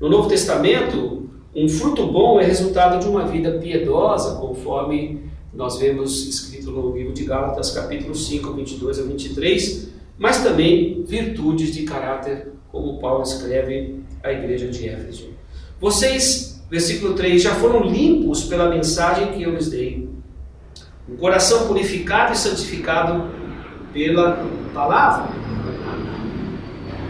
No 0.00 0.08
Novo 0.08 0.28
Testamento, 0.28 1.28
um 1.54 1.68
fruto 1.68 2.06
bom 2.06 2.40
é 2.40 2.44
resultado 2.44 3.00
de 3.02 3.08
uma 3.08 3.26
vida 3.26 3.58
piedosa, 3.58 4.36
conforme 4.36 5.28
nós 5.52 5.78
vemos 5.78 6.26
escrito 6.26 6.70
no 6.70 6.96
livro 6.96 7.12
de 7.12 7.24
Gálatas, 7.24 7.72
capítulo 7.72 8.14
5, 8.14 8.52
22 8.52 8.98
a 9.00 9.02
23, 9.02 9.88
mas 10.18 10.42
também 10.42 11.02
virtudes 11.04 11.74
de 11.74 11.82
caráter, 11.84 12.52
como 12.70 12.98
Paulo 13.00 13.22
escreve 13.22 14.00
à 14.22 14.32
igreja 14.32 14.68
de 14.68 14.88
Éfeso. 14.88 15.30
Vocês, 15.80 16.62
versículo 16.70 17.14
3, 17.14 17.40
já 17.42 17.54
foram 17.54 17.84
limpos 17.84 18.44
pela 18.44 18.68
mensagem 18.68 19.32
que 19.32 19.42
eu 19.42 19.54
lhes 19.54 19.70
dei. 19.70 20.07
Um 21.10 21.16
coração 21.16 21.66
purificado 21.66 22.32
e 22.32 22.36
santificado 22.36 23.30
pela 23.92 24.46
palavra. 24.74 25.30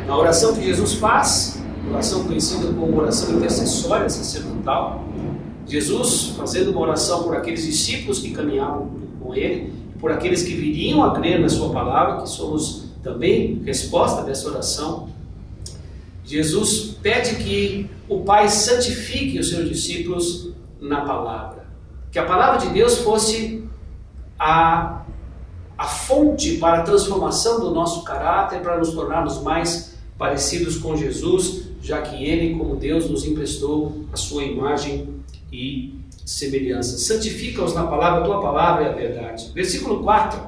Na 0.06 0.16
oração 0.16 0.54
que 0.54 0.64
Jesus 0.64 0.94
faz, 0.94 1.62
oração 1.90 2.24
conhecida 2.24 2.72
como 2.72 2.96
oração 2.96 3.36
intercessória 3.36 4.08
sacerdotal, 4.08 5.04
Jesus 5.66 6.34
fazendo 6.36 6.70
uma 6.70 6.80
oração 6.80 7.24
por 7.24 7.36
aqueles 7.36 7.64
discípulos 7.64 8.20
que 8.20 8.30
caminhavam 8.30 8.90
com 9.20 9.34
ele, 9.34 9.72
por 10.00 10.10
aqueles 10.10 10.42
que 10.42 10.54
viriam 10.54 11.02
a 11.02 11.14
crer 11.14 11.38
na 11.40 11.48
sua 11.48 11.70
palavra, 11.70 12.22
que 12.22 12.28
somos 12.28 12.84
também 13.02 13.60
resposta 13.64 14.22
dessa 14.22 14.48
oração. 14.48 15.08
Jesus 16.24 16.96
pede 17.02 17.36
que 17.36 17.90
o 18.08 18.20
Pai 18.20 18.48
santifique 18.48 19.38
os 19.38 19.50
seus 19.50 19.68
discípulos 19.68 20.50
na 20.80 21.02
palavra. 21.02 21.66
Que 22.10 22.18
a 22.18 22.24
palavra 22.24 22.66
de 22.66 22.72
Deus 22.72 22.98
fosse 22.98 23.57
a, 24.38 25.02
a 25.76 25.84
fonte 25.84 26.58
para 26.58 26.78
a 26.78 26.82
transformação 26.82 27.60
do 27.60 27.70
nosso 27.70 28.04
caráter, 28.04 28.60
para 28.60 28.78
nos 28.78 28.92
tornarmos 28.92 29.42
mais 29.42 29.96
parecidos 30.16 30.76
com 30.76 30.96
Jesus, 30.96 31.68
já 31.80 32.02
que 32.02 32.24
Ele, 32.24 32.56
como 32.56 32.76
Deus, 32.76 33.08
nos 33.08 33.24
emprestou 33.24 34.04
a 34.12 34.16
sua 34.16 34.44
imagem 34.44 35.22
e 35.52 35.98
semelhança. 36.24 36.98
Santifica-os 36.98 37.74
na 37.74 37.86
palavra, 37.86 38.20
a 38.20 38.24
tua 38.24 38.40
palavra 38.40 38.84
é 38.84 38.88
a 38.90 38.92
verdade. 38.92 39.50
Versículo 39.54 40.02
4. 40.02 40.40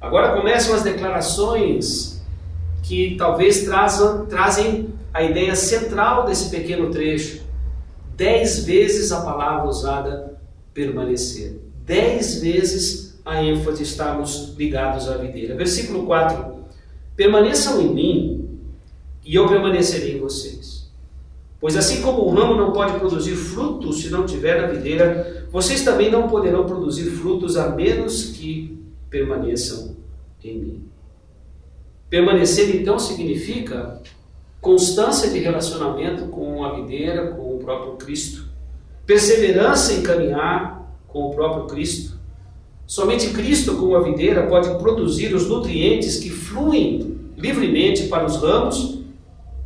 Agora 0.00 0.36
começam 0.36 0.74
as 0.74 0.82
declarações 0.82 2.22
que 2.82 3.16
talvez 3.16 3.64
trazam, 3.64 4.26
trazem 4.26 4.94
a 5.12 5.22
ideia 5.22 5.56
central 5.56 6.24
desse 6.24 6.50
pequeno 6.50 6.90
trecho. 6.90 7.44
Dez 8.14 8.64
vezes 8.64 9.12
a 9.12 9.20
palavra 9.22 9.68
usada 9.68 10.38
permanecer. 10.72 11.65
Dez 11.86 12.40
vezes 12.40 13.16
a 13.24 13.40
ênfase 13.44 13.84
estarmos 13.84 14.54
ligados 14.58 15.08
à 15.08 15.16
videira. 15.18 15.54
Versículo 15.54 16.04
4. 16.04 16.56
Permaneçam 17.14 17.80
em 17.80 17.94
mim 17.94 18.58
e 19.24 19.36
eu 19.36 19.48
permanecerei 19.48 20.16
em 20.16 20.20
vocês. 20.20 20.90
Pois 21.60 21.76
assim 21.76 22.02
como 22.02 22.22
o 22.22 22.30
ramo 22.30 22.56
não 22.56 22.72
pode 22.72 22.98
produzir 22.98 23.36
frutos 23.36 24.02
se 24.02 24.10
não 24.10 24.26
tiver 24.26 24.60
na 24.60 24.66
videira, 24.66 25.46
vocês 25.52 25.84
também 25.84 26.10
não 26.10 26.28
poderão 26.28 26.66
produzir 26.66 27.04
frutos 27.04 27.56
a 27.56 27.70
menos 27.70 28.32
que 28.32 28.76
permaneçam 29.08 29.96
em 30.42 30.58
mim. 30.58 30.84
Permanecer 32.10 32.74
então 32.74 32.98
significa 32.98 34.02
constância 34.60 35.30
de 35.30 35.38
relacionamento 35.38 36.26
com 36.26 36.64
a 36.64 36.74
videira, 36.74 37.28
com 37.28 37.54
o 37.54 37.58
próprio 37.58 37.92
Cristo, 37.92 38.44
perseverança 39.06 39.92
em 39.92 40.02
caminhar 40.02 40.75
com 41.16 41.28
o 41.28 41.34
próprio 41.34 41.64
Cristo. 41.64 42.14
Somente 42.86 43.30
Cristo, 43.30 43.76
como 43.76 43.96
a 43.96 44.02
videira, 44.02 44.46
pode 44.46 44.68
produzir 44.78 45.34
os 45.34 45.48
nutrientes 45.48 46.18
que 46.18 46.28
fluem 46.28 47.16
livremente 47.38 48.06
para 48.08 48.26
os 48.26 48.36
ramos 48.36 48.98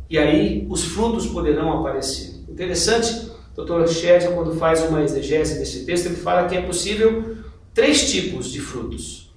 e 0.09 0.17
aí 0.17 0.65
os 0.69 0.85
frutos 0.85 1.27
poderão 1.27 1.77
aparecer. 1.77 2.39
Interessante, 2.49 3.29
Dr. 3.53 3.85
Shed, 3.87 4.33
quando 4.33 4.55
faz 4.55 4.87
uma 4.87 5.03
exegese 5.03 5.59
desse 5.59 5.85
texto, 5.85 6.05
ele 6.05 6.15
fala 6.15 6.47
que 6.47 6.55
é 6.55 6.61
possível 6.61 7.35
três 7.73 8.09
tipos 8.09 8.49
de 8.49 8.61
frutos: 8.61 9.29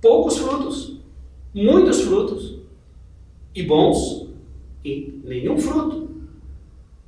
poucos 0.00 0.36
frutos, 0.36 0.98
muitos 1.54 2.00
frutos 2.00 2.58
e 3.54 3.62
bons 3.62 4.26
e 4.84 5.20
nenhum 5.24 5.56
fruto. 5.56 6.10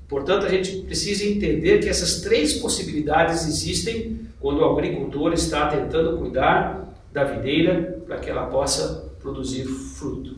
Portanto, 0.08 0.46
a 0.46 0.48
gente 0.48 0.82
precisa 0.82 1.24
entender 1.24 1.80
que 1.80 1.88
essas 1.88 2.20
três 2.20 2.54
possibilidades 2.54 3.44
existem 3.48 4.15
quando 4.40 4.60
o 4.60 4.64
agricultor 4.64 5.32
está 5.32 5.68
tentando 5.68 6.18
cuidar 6.18 6.94
da 7.12 7.24
videira 7.24 8.02
para 8.06 8.18
que 8.18 8.28
ela 8.28 8.46
possa 8.46 9.10
produzir 9.20 9.64
fruto. 9.64 10.36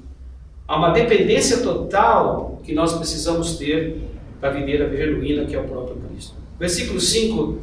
Há 0.66 0.76
uma 0.76 0.90
dependência 0.90 1.58
total 1.58 2.60
que 2.62 2.74
nós 2.74 2.94
precisamos 2.94 3.56
ter 3.56 4.02
da 4.40 4.50
videira 4.50 4.94
genuína 4.94 5.44
que 5.44 5.56
é 5.56 5.60
o 5.60 5.64
próprio 5.64 5.96
Cristo. 5.96 6.34
Versículo 6.58 7.00
5: 7.00 7.58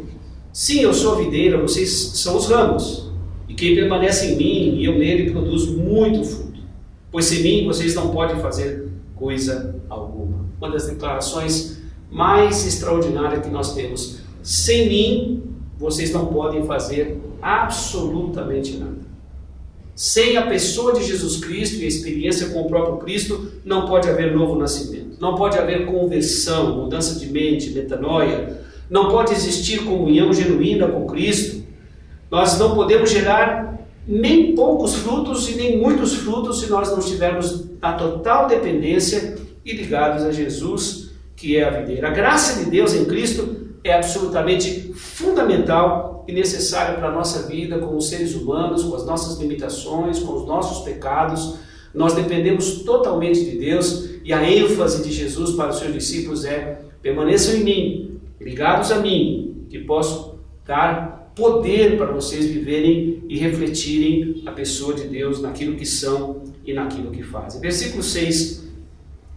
Sim, 0.51 0.81
eu 0.81 0.93
sou 0.93 1.15
a 1.15 1.17
videira, 1.17 1.57
vocês 1.57 1.89
são 2.15 2.35
os 2.35 2.47
ramos, 2.47 3.11
e 3.47 3.53
quem 3.53 3.75
permanece 3.75 4.33
em 4.33 4.35
mim 4.35 4.75
e 4.77 4.85
eu 4.85 4.97
nele 4.97 5.31
produz 5.31 5.67
muito 5.67 6.23
fruto, 6.23 6.59
pois 7.11 7.25
sem 7.25 7.43
mim 7.43 7.65
vocês 7.65 7.93
não 7.93 8.09
podem 8.09 8.37
fazer 8.37 8.89
coisa 9.15 9.75
alguma. 9.89 10.45
Uma 10.57 10.71
das 10.71 10.87
declarações 10.87 11.81
mais 12.11 12.65
extraordinárias 12.65 13.45
que 13.45 13.49
nós 13.49 13.73
temos: 13.73 14.19
sem 14.41 14.89
mim 14.89 15.43
vocês 15.77 16.11
não 16.11 16.27
podem 16.27 16.65
fazer 16.65 17.19
absolutamente 17.41 18.77
nada. 18.77 19.05
Sem 19.95 20.35
a 20.35 20.45
pessoa 20.47 20.93
de 20.93 21.03
Jesus 21.03 21.37
Cristo 21.37 21.77
e 21.77 21.85
a 21.85 21.87
experiência 21.87 22.49
com 22.49 22.61
o 22.61 22.67
próprio 22.67 22.97
Cristo, 22.97 23.51
não 23.63 23.85
pode 23.85 24.09
haver 24.09 24.35
novo 24.35 24.59
nascimento, 24.59 25.17
não 25.21 25.35
pode 25.35 25.57
haver 25.57 25.85
conversão, 25.85 26.75
mudança 26.75 27.17
de 27.17 27.31
mente, 27.31 27.71
metanoia, 27.71 28.61
não 28.89 29.09
pode 29.09 29.33
existir 29.33 29.83
comunhão 29.85 30.33
genuína 30.33 30.87
com 30.87 31.07
Cristo. 31.07 31.63
Nós 32.29 32.59
não 32.59 32.75
podemos 32.75 33.09
gerar 33.09 33.87
nem 34.07 34.53
poucos 34.53 34.95
frutos 34.95 35.49
e 35.49 35.55
nem 35.55 35.77
muitos 35.77 36.13
frutos 36.13 36.59
se 36.59 36.69
nós 36.69 36.91
não 36.91 36.99
estivermos 36.99 37.65
na 37.81 37.93
total 37.93 38.47
dependência 38.47 39.35
e 39.63 39.73
ligados 39.73 40.23
a 40.23 40.31
Jesus, 40.31 41.11
que 41.35 41.57
é 41.57 41.63
a 41.63 41.69
videira. 41.69 42.09
A 42.09 42.11
graça 42.11 42.63
de 42.63 42.69
Deus 42.69 42.93
em 42.93 43.05
Cristo 43.05 43.54
é 43.85 43.93
absolutamente 43.93 44.91
fundamental 44.95 46.25
e 46.27 46.33
necessária 46.33 46.95
para 46.95 47.09
a 47.09 47.11
nossa 47.11 47.47
vida 47.47 47.77
como 47.77 48.01
seres 48.01 48.33
humanos, 48.33 48.83
com 48.83 48.95
as 48.95 49.05
nossas 49.05 49.39
limitações, 49.39 50.17
com 50.17 50.33
os 50.33 50.47
nossos 50.47 50.83
pecados. 50.83 51.59
Nós 51.93 52.15
dependemos 52.15 52.79
totalmente 52.81 53.45
de 53.45 53.59
Deus 53.59 54.09
e 54.23 54.33
a 54.33 54.43
ênfase 54.43 55.03
de 55.03 55.11
Jesus 55.13 55.55
para 55.55 55.69
os 55.69 55.77
seus 55.77 55.93
discípulos 55.93 56.45
é: 56.45 56.81
permaneçam 56.99 57.53
em 57.53 57.63
mim, 57.63 58.19
ligados 58.41 58.91
a 58.91 58.99
mim, 58.99 59.67
que 59.69 59.77
posso 59.77 60.39
dar 60.65 61.31
poder 61.35 61.95
para 61.95 62.07
vocês 62.07 62.47
viverem 62.47 63.23
e 63.29 63.37
refletirem 63.37 64.41
a 64.47 64.51
pessoa 64.51 64.95
de 64.95 65.03
Deus 65.03 65.43
naquilo 65.43 65.75
que 65.75 65.85
são 65.85 66.41
e 66.65 66.73
naquilo 66.73 67.11
que 67.11 67.21
fazem. 67.21 67.61
Versículo 67.61 68.01
6: 68.01 68.67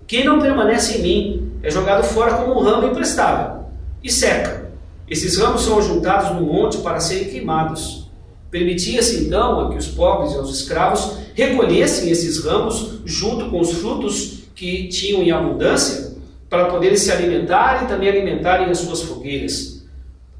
Quem 0.06 0.24
não 0.24 0.40
permanece 0.40 0.96
em 0.96 1.02
mim 1.02 1.52
é 1.62 1.70
jogado 1.70 2.02
fora 2.02 2.36
como 2.36 2.58
um 2.58 2.62
ramo 2.62 2.88
imprestável 2.88 3.57
e 4.02 4.10
seca. 4.10 4.70
Esses 5.08 5.36
ramos 5.38 5.62
são 5.62 5.80
juntados 5.80 6.34
no 6.34 6.46
monte 6.46 6.78
para 6.78 7.00
serem 7.00 7.28
queimados. 7.28 8.08
Permitia-se 8.50 9.24
então 9.24 9.60
a 9.60 9.70
que 9.70 9.78
os 9.78 9.88
pobres 9.88 10.32
e 10.32 10.38
os 10.38 10.60
escravos 10.60 11.18
recolhessem 11.34 12.10
esses 12.10 12.44
ramos 12.44 13.00
junto 13.04 13.50
com 13.50 13.60
os 13.60 13.72
frutos 13.72 14.44
que 14.54 14.88
tinham 14.88 15.22
em 15.22 15.30
abundância 15.30 16.16
para 16.48 16.66
poderem 16.66 16.96
se 16.96 17.12
alimentar 17.12 17.84
e 17.84 17.88
também 17.88 18.08
alimentarem 18.08 18.70
as 18.70 18.78
suas 18.78 19.02
fogueiras. 19.02 19.86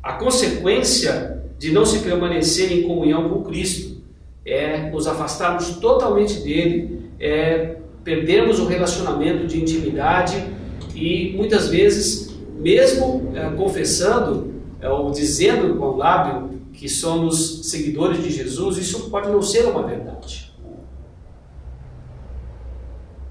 A 0.03 0.15
consequência 0.15 1.43
de 1.59 1.71
não 1.71 1.85
se 1.85 1.99
permanecer 1.99 2.73
em 2.73 2.83
comunhão 2.83 3.29
com 3.29 3.43
Cristo 3.43 3.99
é 4.45 4.91
nos 4.91 5.07
afastarmos 5.07 5.77
totalmente 5.77 6.41
dele, 6.41 7.11
é 7.21 7.77
perdermos 8.03 8.59
o 8.59 8.67
relacionamento 8.67 9.47
de 9.47 9.61
intimidade 9.61 10.43
e 10.95 11.35
muitas 11.37 11.69
vezes 11.69 12.28
mesmo 12.59 13.33
é, 13.35 13.51
confessando 13.51 14.55
é, 14.81 14.89
ou 14.89 15.11
dizendo 15.11 15.77
com 15.77 15.87
o 15.87 15.97
lábio 15.97 16.59
que 16.73 16.89
somos 16.89 17.69
seguidores 17.71 18.23
de 18.23 18.31
Jesus, 18.31 18.77
isso 18.77 19.11
pode 19.11 19.29
não 19.29 19.43
ser 19.43 19.65
uma 19.67 19.83
verdade. 19.83 20.53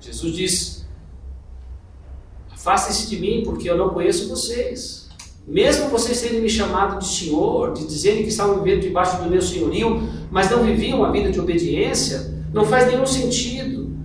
Jesus 0.01 0.35
diz: 0.35 0.87
Afastem-se 2.51 3.09
de 3.09 3.19
mim, 3.19 3.43
porque 3.45 3.69
eu 3.69 3.77
não 3.77 3.89
conheço 3.89 4.27
vocês. 4.29 5.07
Mesmo 5.47 5.87
vocês 5.87 6.19
terem 6.19 6.41
me 6.41 6.49
chamado 6.49 6.99
de 6.99 7.07
Senhor, 7.07 7.71
de 7.71 7.87
dizerem 7.87 8.23
que 8.23 8.29
estavam 8.29 8.61
vivendo 8.61 8.81
debaixo 8.81 9.23
do 9.23 9.29
meu 9.29 9.41
senhorio, 9.41 10.01
mas 10.29 10.51
não 10.51 10.63
viviam 10.65 10.99
uma 10.99 11.11
vida 11.11 11.31
de 11.31 11.39
obediência, 11.39 12.33
não 12.53 12.65
faz 12.65 12.87
nenhum 12.87 13.05
sentido. 13.05 13.95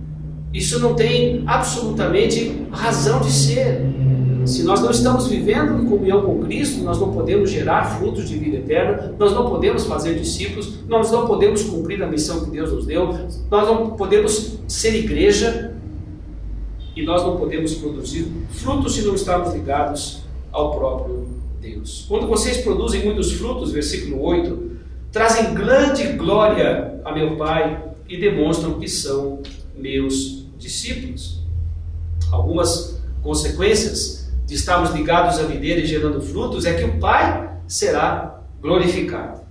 Isso 0.53 0.79
não 0.79 0.95
tem 0.95 1.43
absolutamente 1.45 2.65
razão 2.71 3.19
de 3.19 3.31
ser. 3.31 3.82
Se 4.45 4.63
nós 4.63 4.81
não 4.81 4.91
estamos 4.91 5.27
vivendo 5.27 5.81
em 5.81 5.85
comunhão 5.85 6.21
com 6.21 6.39
Cristo, 6.41 6.83
nós 6.83 6.99
não 6.99 7.11
podemos 7.13 7.49
gerar 7.49 7.97
frutos 7.97 8.27
de 8.27 8.37
vida 8.37 8.57
eterna, 8.57 9.15
nós 9.17 9.31
não 9.31 9.49
podemos 9.49 9.85
fazer 9.85 10.15
discípulos, 10.15 10.79
nós 10.87 11.11
não 11.11 11.25
podemos 11.25 11.63
cumprir 11.63 12.01
a 12.03 12.07
missão 12.07 12.43
que 12.43 12.51
Deus 12.51 12.71
nos 12.71 12.85
deu, 12.85 13.07
nós 13.49 13.67
não 13.67 13.91
podemos 13.91 14.57
ser 14.67 14.95
igreja 14.95 15.75
e 16.95 17.03
nós 17.03 17.23
não 17.23 17.37
podemos 17.37 17.73
produzir 17.75 18.27
frutos 18.49 18.95
se 18.95 19.01
não 19.03 19.15
estamos 19.15 19.53
ligados 19.53 20.23
ao 20.51 20.77
próprio 20.77 21.27
Deus. 21.61 22.05
Quando 22.07 22.27
vocês 22.27 22.57
produzem 22.57 23.03
muitos 23.05 23.31
frutos, 23.31 23.71
versículo 23.71 24.21
8, 24.21 24.71
trazem 25.11 25.53
grande 25.53 26.03
glória 26.13 26.99
a 27.05 27.13
meu 27.13 27.37
Pai 27.37 27.81
e 28.07 28.19
demonstram 28.19 28.79
que 28.79 28.87
são 28.87 29.41
meus 29.75 30.45
discípulos. 30.57 31.41
Algumas 32.31 33.01
consequências 33.21 34.22
de 34.45 34.55
estarmos 34.55 34.91
ligados 34.91 35.39
à 35.39 35.43
videira 35.43 35.81
e 35.81 35.85
gerando 35.85 36.21
frutos 36.21 36.65
é 36.65 36.73
que 36.73 36.83
o 36.83 36.99
Pai 36.99 37.57
será 37.67 38.41
glorificado. 38.61 39.41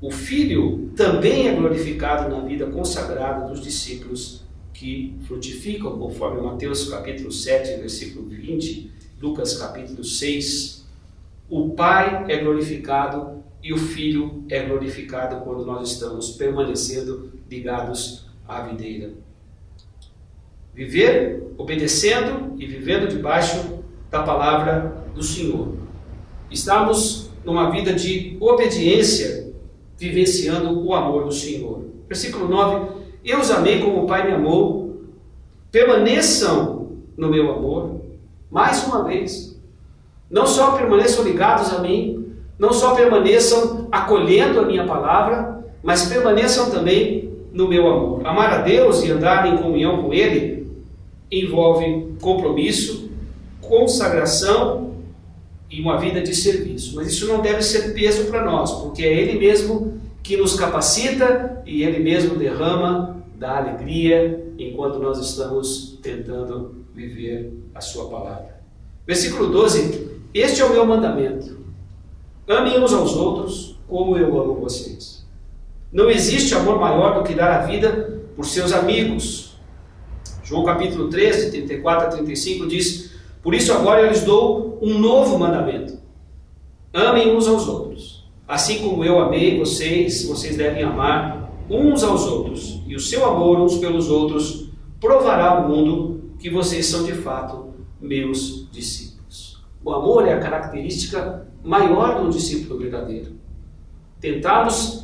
O 0.00 0.10
Filho 0.10 0.90
também 0.96 1.48
é 1.48 1.54
glorificado 1.54 2.28
na 2.28 2.42
vida 2.42 2.66
consagrada 2.66 3.48
dos 3.48 3.62
discípulos 3.62 4.44
que 4.72 5.16
frutificam, 5.26 5.98
conforme 5.98 6.42
Mateus 6.42 6.88
capítulo 6.88 7.32
7, 7.32 7.80
versículo 7.80 8.28
20, 8.28 8.92
Lucas 9.20 9.56
capítulo 9.56 10.04
6. 10.04 10.84
O 11.48 11.70
Pai 11.70 12.26
é 12.28 12.38
glorificado 12.38 13.42
e 13.62 13.72
o 13.72 13.78
Filho 13.78 14.44
é 14.50 14.62
glorificado 14.62 15.42
quando 15.42 15.64
nós 15.64 15.90
estamos 15.90 16.32
permanecendo 16.32 17.32
ligados 17.48 18.26
à 18.46 18.62
videira. 18.62 19.23
Viver 20.74 21.52
obedecendo 21.56 22.56
e 22.58 22.66
vivendo 22.66 23.08
debaixo 23.08 23.78
da 24.10 24.24
palavra 24.24 25.04
do 25.14 25.22
Senhor. 25.22 25.74
Estamos 26.50 27.30
numa 27.44 27.70
vida 27.70 27.92
de 27.92 28.36
obediência, 28.40 29.52
vivenciando 29.96 30.84
o 30.84 30.92
amor 30.92 31.26
do 31.26 31.32
Senhor. 31.32 31.84
Versículo 32.08 32.48
9: 32.48 32.90
Eu 33.24 33.38
os 33.38 33.52
amei 33.52 33.80
como 33.80 34.02
o 34.02 34.06
Pai 34.06 34.26
me 34.26 34.32
amou, 34.34 35.00
permaneçam 35.70 36.88
no 37.16 37.28
meu 37.28 37.52
amor. 37.52 38.00
Mais 38.50 38.84
uma 38.84 39.04
vez, 39.04 39.56
não 40.28 40.46
só 40.46 40.72
permaneçam 40.72 41.24
ligados 41.24 41.72
a 41.72 41.78
mim, 41.78 42.32
não 42.58 42.72
só 42.72 42.94
permaneçam 42.94 43.86
acolhendo 43.92 44.58
a 44.58 44.64
minha 44.64 44.84
palavra, 44.84 45.64
mas 45.82 46.06
permaneçam 46.06 46.70
também 46.70 47.32
no 47.52 47.68
meu 47.68 47.86
amor. 47.86 48.26
Amar 48.26 48.52
a 48.52 48.58
Deus 48.58 49.04
e 49.04 49.10
andar 49.12 49.46
em 49.46 49.56
comunhão 49.56 50.02
com 50.02 50.12
Ele 50.12 50.63
envolve 51.40 52.14
compromisso, 52.20 53.10
consagração 53.60 54.94
e 55.70 55.80
uma 55.80 55.98
vida 55.98 56.20
de 56.20 56.34
serviço. 56.34 56.94
Mas 56.96 57.08
isso 57.08 57.26
não 57.26 57.40
deve 57.40 57.62
ser 57.62 57.94
peso 57.94 58.26
para 58.26 58.44
nós, 58.44 58.70
porque 58.82 59.02
é 59.02 59.12
Ele 59.12 59.38
mesmo 59.38 60.00
que 60.22 60.36
nos 60.36 60.54
capacita 60.54 61.62
e 61.66 61.82
Ele 61.82 61.98
mesmo 61.98 62.36
derrama 62.36 63.22
da 63.36 63.58
alegria 63.58 64.44
enquanto 64.58 64.98
nós 64.98 65.18
estamos 65.18 65.98
tentando 66.02 66.84
viver 66.94 67.52
a 67.74 67.80
Sua 67.80 68.08
palavra. 68.08 68.60
Versículo 69.06 69.48
12: 69.50 70.08
Este 70.32 70.62
é 70.62 70.64
o 70.64 70.70
meu 70.70 70.86
mandamento. 70.86 71.58
Amem 72.46 72.78
uns 72.78 72.92
aos 72.92 73.14
outros 73.16 73.76
como 73.88 74.16
eu 74.16 74.40
amo 74.40 74.54
vocês. 74.54 75.24
Não 75.92 76.10
existe 76.10 76.54
amor 76.54 76.78
maior 76.78 77.18
do 77.18 77.24
que 77.24 77.34
dar 77.34 77.60
a 77.60 77.66
vida 77.66 78.22
por 78.34 78.44
seus 78.44 78.72
amigos. 78.72 79.43
João 80.44 80.62
capítulo 80.62 81.08
13, 81.08 81.50
34 81.50 82.06
a 82.06 82.10
35 82.10 82.66
diz: 82.66 83.12
Por 83.42 83.54
isso 83.54 83.72
agora 83.72 84.02
eu 84.02 84.08
lhes 84.08 84.22
dou 84.22 84.78
um 84.82 84.98
novo 84.98 85.38
mandamento. 85.38 85.98
Amem 86.92 87.34
uns 87.34 87.48
aos 87.48 87.66
outros. 87.66 88.28
Assim 88.46 88.80
como 88.80 89.02
eu 89.02 89.18
amei 89.18 89.58
vocês, 89.58 90.26
vocês 90.26 90.56
devem 90.56 90.82
amar 90.82 91.50
uns 91.68 92.04
aos 92.04 92.26
outros. 92.26 92.82
E 92.86 92.94
o 92.94 93.00
seu 93.00 93.24
amor 93.24 93.58
uns 93.58 93.78
pelos 93.78 94.10
outros 94.10 94.68
provará 95.00 95.48
ao 95.48 95.68
mundo 95.68 96.34
que 96.38 96.50
vocês 96.50 96.84
são 96.86 97.04
de 97.04 97.14
fato 97.14 97.72
meus 97.98 98.70
discípulos. 98.70 99.64
O 99.82 99.92
amor 99.92 100.28
é 100.28 100.34
a 100.34 100.40
característica 100.40 101.48
maior 101.64 102.22
do 102.22 102.28
discípulo 102.28 102.78
verdadeiro. 102.78 103.32
Tentarmos 104.20 105.03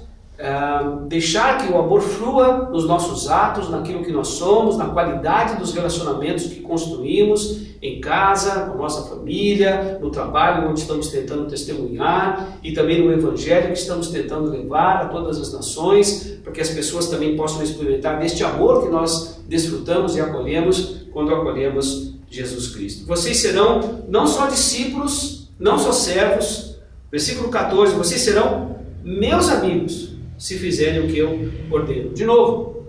deixar 1.06 1.58
que 1.58 1.72
o 1.72 1.78
amor 1.78 2.00
flua 2.00 2.70
nos 2.70 2.86
nossos 2.86 3.28
atos, 3.28 3.68
naquilo 3.68 4.02
que 4.02 4.10
nós 4.10 4.28
somos, 4.28 4.78
na 4.78 4.86
qualidade 4.86 5.58
dos 5.58 5.74
relacionamentos 5.74 6.46
que 6.46 6.60
construímos 6.60 7.68
em 7.82 8.00
casa, 8.00 8.66
com 8.66 8.78
nossa 8.78 9.08
família, 9.08 9.98
no 10.00 10.10
trabalho 10.10 10.70
onde 10.70 10.80
estamos 10.80 11.08
tentando 11.08 11.46
testemunhar 11.46 12.58
e 12.62 12.72
também 12.72 13.02
no 13.02 13.12
evangelho 13.12 13.68
que 13.68 13.78
estamos 13.78 14.08
tentando 14.08 14.50
levar 14.50 15.02
a 15.02 15.08
todas 15.08 15.38
as 15.38 15.52
nações, 15.52 16.38
para 16.42 16.52
que 16.52 16.60
as 16.60 16.70
pessoas 16.70 17.08
também 17.08 17.36
possam 17.36 17.62
experimentar 17.62 18.18
deste 18.18 18.42
amor 18.42 18.82
que 18.82 18.88
nós 18.88 19.42
desfrutamos 19.46 20.16
e 20.16 20.20
acolhemos 20.20 21.06
quando 21.12 21.34
acolhemos 21.34 22.14
Jesus 22.30 22.68
Cristo. 22.68 23.06
Vocês 23.06 23.38
serão 23.38 24.04
não 24.08 24.26
só 24.26 24.46
discípulos, 24.46 25.50
não 25.58 25.78
só 25.78 25.92
servos. 25.92 26.76
Versículo 27.10 27.48
14: 27.50 27.94
Vocês 27.94 28.20
serão 28.20 28.76
meus 29.02 29.48
amigos 29.48 30.10
se 30.40 30.58
fizerem 30.58 31.04
o 31.04 31.06
que 31.06 31.18
eu 31.18 31.50
ordeno. 31.70 32.14
De 32.14 32.24
novo, 32.24 32.82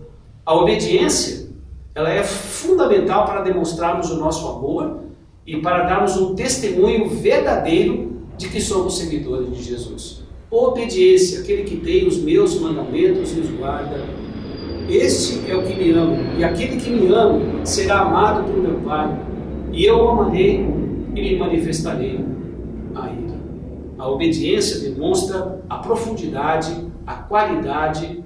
a 0.45 0.55
obediência 0.55 1.49
ela 1.93 2.09
é 2.09 2.23
fundamental 2.23 3.25
para 3.25 3.41
demonstrarmos 3.41 4.09
o 4.09 4.15
nosso 4.15 4.47
amor 4.47 5.01
e 5.45 5.57
para 5.57 5.83
darmos 5.83 6.15
um 6.15 6.33
testemunho 6.33 7.09
verdadeiro 7.09 8.23
de 8.37 8.47
que 8.47 8.61
somos 8.61 8.97
seguidores 8.97 9.53
de 9.53 9.63
Jesus. 9.63 10.23
Obediência, 10.49 11.41
aquele 11.41 11.63
que 11.63 11.75
tem 11.75 12.07
os 12.07 12.17
meus 12.17 12.57
mandamentos 12.57 13.35
e 13.35 13.41
os 13.41 13.49
guarda. 13.49 14.01
Este 14.89 15.51
é 15.51 15.55
o 15.55 15.63
que 15.63 15.75
me 15.75 15.91
ama, 15.91 16.17
e 16.37 16.43
aquele 16.45 16.77
que 16.77 16.89
me 16.89 17.13
ama 17.13 17.65
será 17.65 17.99
amado 17.99 18.45
por 18.45 18.61
meu 18.61 18.79
Pai, 18.79 19.19
e 19.73 19.85
eu 19.85 19.97
o 19.97 20.07
amarei 20.07 20.65
e 21.13 21.21
me 21.21 21.37
manifestarei 21.37 22.19
a 22.95 23.09
ele. 23.09 23.33
A 23.97 24.09
obediência 24.09 24.89
demonstra 24.89 25.61
a 25.69 25.77
profundidade, 25.79 26.90
a 27.12 27.15
qualidade, 27.24 28.24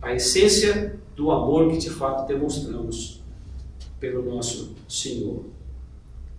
a 0.00 0.14
essência 0.14 0.98
do 1.16 1.32
amor 1.32 1.70
que 1.70 1.78
de 1.78 1.90
fato 1.90 2.26
demonstramos 2.26 3.20
pelo 3.98 4.22
nosso 4.22 4.76
Senhor. 4.88 5.44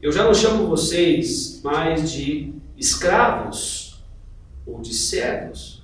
Eu 0.02 0.12
já 0.12 0.24
não 0.24 0.34
chamo 0.34 0.68
vocês 0.68 1.62
mais 1.64 2.12
de 2.12 2.54
escravos 2.78 4.02
ou 4.66 4.80
de 4.80 4.94
servos, 4.94 5.84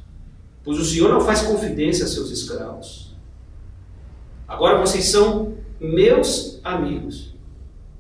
pois 0.63 0.80
o 0.80 0.86
Senhor 0.86 1.10
não 1.10 1.19
faz 1.19 1.41
confidência 1.41 2.06
a 2.06 2.08
seus 2.08 2.32
escravos. 2.32 3.13
Agora 4.48 4.80
vocês 4.80 5.06
são 5.06 5.58
meus 5.82 6.62
amigos, 6.63 7.36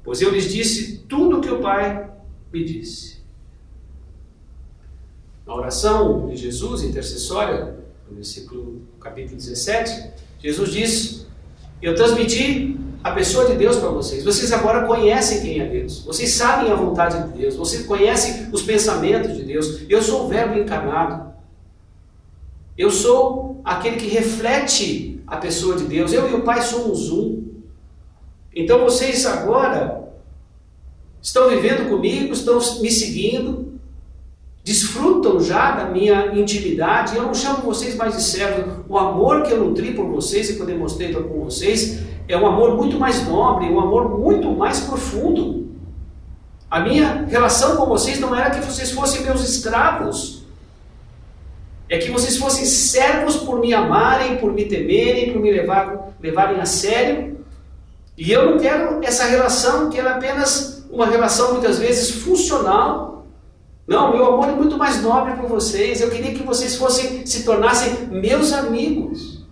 pois 0.03 0.21
eu 0.21 0.29
lhes 0.29 0.49
disse 0.49 0.99
tudo 0.99 1.39
o 1.39 1.41
que 1.41 1.49
o 1.49 1.59
Pai 1.59 2.09
me 2.53 2.63
disse. 2.63 3.22
Na 5.45 5.55
oração 5.55 6.27
de 6.27 6.37
Jesus, 6.37 6.83
intercessória, 6.83 7.75
no 8.09 8.15
versículo 8.15 8.81
capítulo 8.99 9.35
17, 9.35 10.11
Jesus 10.39 10.71
diz: 10.71 11.27
Eu 11.81 11.95
transmiti 11.95 12.77
a 13.03 13.11
pessoa 13.11 13.45
de 13.45 13.55
Deus 13.57 13.75
para 13.75 13.89
vocês. 13.89 14.23
Vocês 14.23 14.53
agora 14.53 14.87
conhecem 14.87 15.41
quem 15.41 15.59
é 15.59 15.67
Deus. 15.67 15.99
Vocês 16.05 16.31
sabem 16.31 16.71
a 16.71 16.75
vontade 16.75 17.27
de 17.27 17.37
Deus. 17.37 17.55
Vocês 17.55 17.85
conhecem 17.85 18.47
os 18.53 18.61
pensamentos 18.61 19.35
de 19.35 19.43
Deus. 19.43 19.81
Eu 19.89 20.01
sou 20.01 20.25
o 20.25 20.27
Verbo 20.29 20.57
encarnado. 20.57 21.33
Eu 22.77 22.89
sou 22.89 23.59
aquele 23.65 23.97
que 23.97 24.07
reflete 24.07 25.21
a 25.27 25.35
pessoa 25.35 25.75
de 25.75 25.83
Deus. 25.83 26.13
Eu 26.13 26.29
e 26.29 26.33
o 26.35 26.43
Pai 26.43 26.61
somos 26.61 27.11
um. 27.11 27.43
Então 28.55 28.79
vocês 28.79 29.25
agora 29.25 30.07
estão 31.21 31.49
vivendo 31.49 31.89
comigo, 31.89 32.33
estão 32.33 32.59
me 32.79 32.89
seguindo, 32.89 33.72
desfrutam 34.63 35.41
já 35.41 35.71
da 35.71 35.85
minha 35.85 36.33
intimidade. 36.33 37.15
Eu 37.17 37.23
não 37.23 37.33
chamo 37.33 37.57
vocês 37.57 37.95
mais 37.95 38.15
de 38.15 38.23
servos. 38.23 38.85
O 38.87 38.97
amor 38.97 39.43
que 39.43 39.51
eu 39.51 39.63
nutri 39.63 39.93
por 39.93 40.07
vocês 40.07 40.49
e 40.49 40.55
que 40.55 40.61
eu 40.61 40.65
demonstrei 40.65 41.13
com 41.13 41.43
vocês 41.43 41.99
é 42.27 42.37
um 42.37 42.47
amor 42.47 42.75
muito 42.75 42.97
mais 42.97 43.27
nobre, 43.27 43.67
um 43.67 43.79
amor 43.79 44.17
muito 44.17 44.49
mais 44.51 44.79
profundo. 44.79 45.67
A 46.71 46.79
minha 46.79 47.25
relação 47.29 47.75
com 47.75 47.85
vocês 47.85 48.19
não 48.19 48.33
era 48.33 48.51
que 48.51 48.65
vocês 48.65 48.91
fossem 48.91 49.23
meus 49.23 49.47
escravos. 49.47 50.43
É 51.89 51.97
que 51.97 52.09
vocês 52.09 52.37
fossem 52.37 52.65
servos 52.65 53.35
por 53.35 53.59
me 53.59 53.73
amarem, 53.73 54.37
por 54.37 54.53
me 54.53 54.65
temerem, 54.65 55.33
por 55.33 55.41
me 55.41 55.51
levar, 55.51 56.13
levarem 56.21 56.61
a 56.61 56.65
sério. 56.65 57.37
E 58.17 58.31
eu 58.31 58.49
não 58.49 58.57
quero 58.57 59.03
essa 59.03 59.25
relação 59.25 59.89
que 59.89 59.99
é 59.99 60.07
apenas 60.07 60.85
uma 60.89 61.05
relação 61.05 61.53
muitas 61.53 61.77
vezes 61.77 62.11
funcional 62.11 63.22
não, 63.87 64.13
meu 64.13 64.25
amor 64.25 64.49
é 64.49 64.53
muito 64.53 64.77
mais 64.77 65.01
nobre 65.01 65.33
por 65.33 65.49
vocês. 65.49 65.99
Eu 65.99 66.09
queria 66.09 66.33
que 66.33 66.43
vocês 66.43 66.75
fossem, 66.75 67.25
se 67.25 67.43
tornassem 67.43 68.07
meus 68.09 68.53
amigos. 68.53 69.43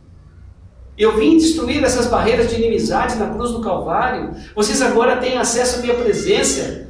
Eu 0.97 1.17
vim 1.17 1.37
destruir 1.37 1.83
essas 1.83 2.07
barreiras 2.07 2.49
de 2.49 2.55
inimizade 2.55 3.15
na 3.15 3.27
cruz 3.27 3.51
do 3.51 3.61
Calvário. 3.61 4.31
Vocês 4.55 4.81
agora 4.81 5.17
têm 5.17 5.37
acesso 5.37 5.79
à 5.79 5.81
minha 5.81 5.95
presença. 5.95 6.87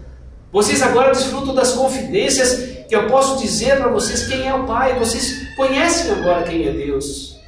Vocês 0.51 0.81
agora 0.81 1.11
desfrutam 1.13 1.55
das 1.55 1.71
confidências 1.71 2.85
que 2.87 2.95
eu 2.95 3.07
posso 3.07 3.41
dizer 3.41 3.77
para 3.77 3.87
vocês 3.87 4.27
quem 4.27 4.47
é 4.47 4.53
o 4.53 4.65
Pai. 4.65 4.99
Vocês 4.99 5.55
conhecem 5.55 6.11
agora 6.11 6.43
quem 6.43 6.67
é 6.67 6.71
Deus. 6.71 7.39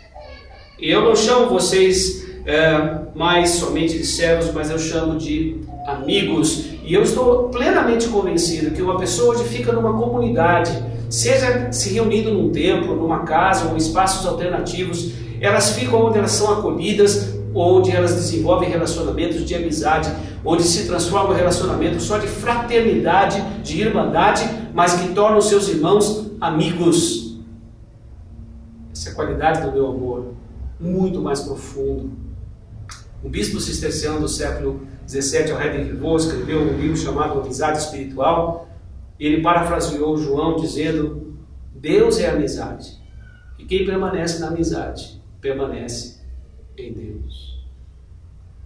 Eu 0.80 1.02
não 1.02 1.16
chamo 1.16 1.50
vocês 1.50 2.26
é, 2.46 3.00
mais 3.14 3.52
somente 3.52 3.98
de 3.98 4.06
servos, 4.06 4.52
mas 4.54 4.72
eu 4.72 4.80
chamo 4.80 5.18
de 5.18 5.62
amigos. 5.86 6.73
E 6.84 6.94
eu 6.94 7.02
estou 7.02 7.48
plenamente 7.50 8.10
convencido 8.10 8.72
que 8.72 8.82
uma 8.82 8.98
pessoa 8.98 9.34
hoje 9.34 9.46
fica 9.46 9.72
numa 9.72 9.94
comunidade, 9.94 10.72
seja 11.10 11.72
se 11.72 11.94
reunindo 11.94 12.34
num 12.34 12.50
templo, 12.52 12.96
numa 12.96 13.20
casa 13.20 13.70
ou 13.70 13.78
espaços 13.78 14.26
alternativos, 14.28 15.14
elas 15.40 15.72
ficam 15.72 16.06
onde 16.06 16.18
elas 16.18 16.32
são 16.32 16.52
acolhidas, 16.52 17.36
onde 17.56 17.92
elas 17.92 18.14
desenvolvem 18.16 18.70
relacionamentos 18.70 19.46
de 19.46 19.56
amizade, 19.56 20.12
onde 20.44 20.64
se 20.64 20.86
transforma 20.86 21.30
um 21.30 21.36
relacionamento 21.36 22.02
só 22.02 22.18
de 22.18 22.28
fraternidade, 22.28 23.42
de 23.64 23.80
irmandade, 23.80 24.44
mas 24.74 24.94
que 24.96 25.14
tornam 25.14 25.40
seus 25.40 25.70
irmãos 25.70 26.32
amigos. 26.42 27.38
Essa 28.92 29.10
é 29.10 29.12
a 29.14 29.16
qualidade 29.16 29.62
do 29.62 29.72
meu 29.72 29.88
amor, 29.88 30.34
muito 30.80 31.22
mais 31.22 31.40
profundo. 31.42 32.12
O 33.24 33.30
bispo 33.30 33.60
cisterciano 33.60 34.20
do 34.20 34.28
século 34.28 34.82
17, 35.06 35.52
o 35.52 35.58
Red 35.58 35.84
Rivaux 35.84 36.26
escreveu 36.26 36.62
um 36.62 36.78
livro 36.78 36.98
chamado 36.98 37.40
Amizade 37.40 37.80
Espiritual. 37.80 38.70
Ele 39.20 39.42
parafraseou 39.42 40.18
João 40.18 40.56
dizendo: 40.56 41.38
Deus 41.76 42.20
é 42.20 42.30
amizade. 42.30 43.02
E 43.60 43.66
quem 43.66 43.86
permanece 43.86 44.40
na 44.40 44.48
amizade, 44.48 45.22
permanece 45.40 46.22
em 46.78 46.92
Deus. 46.92 47.62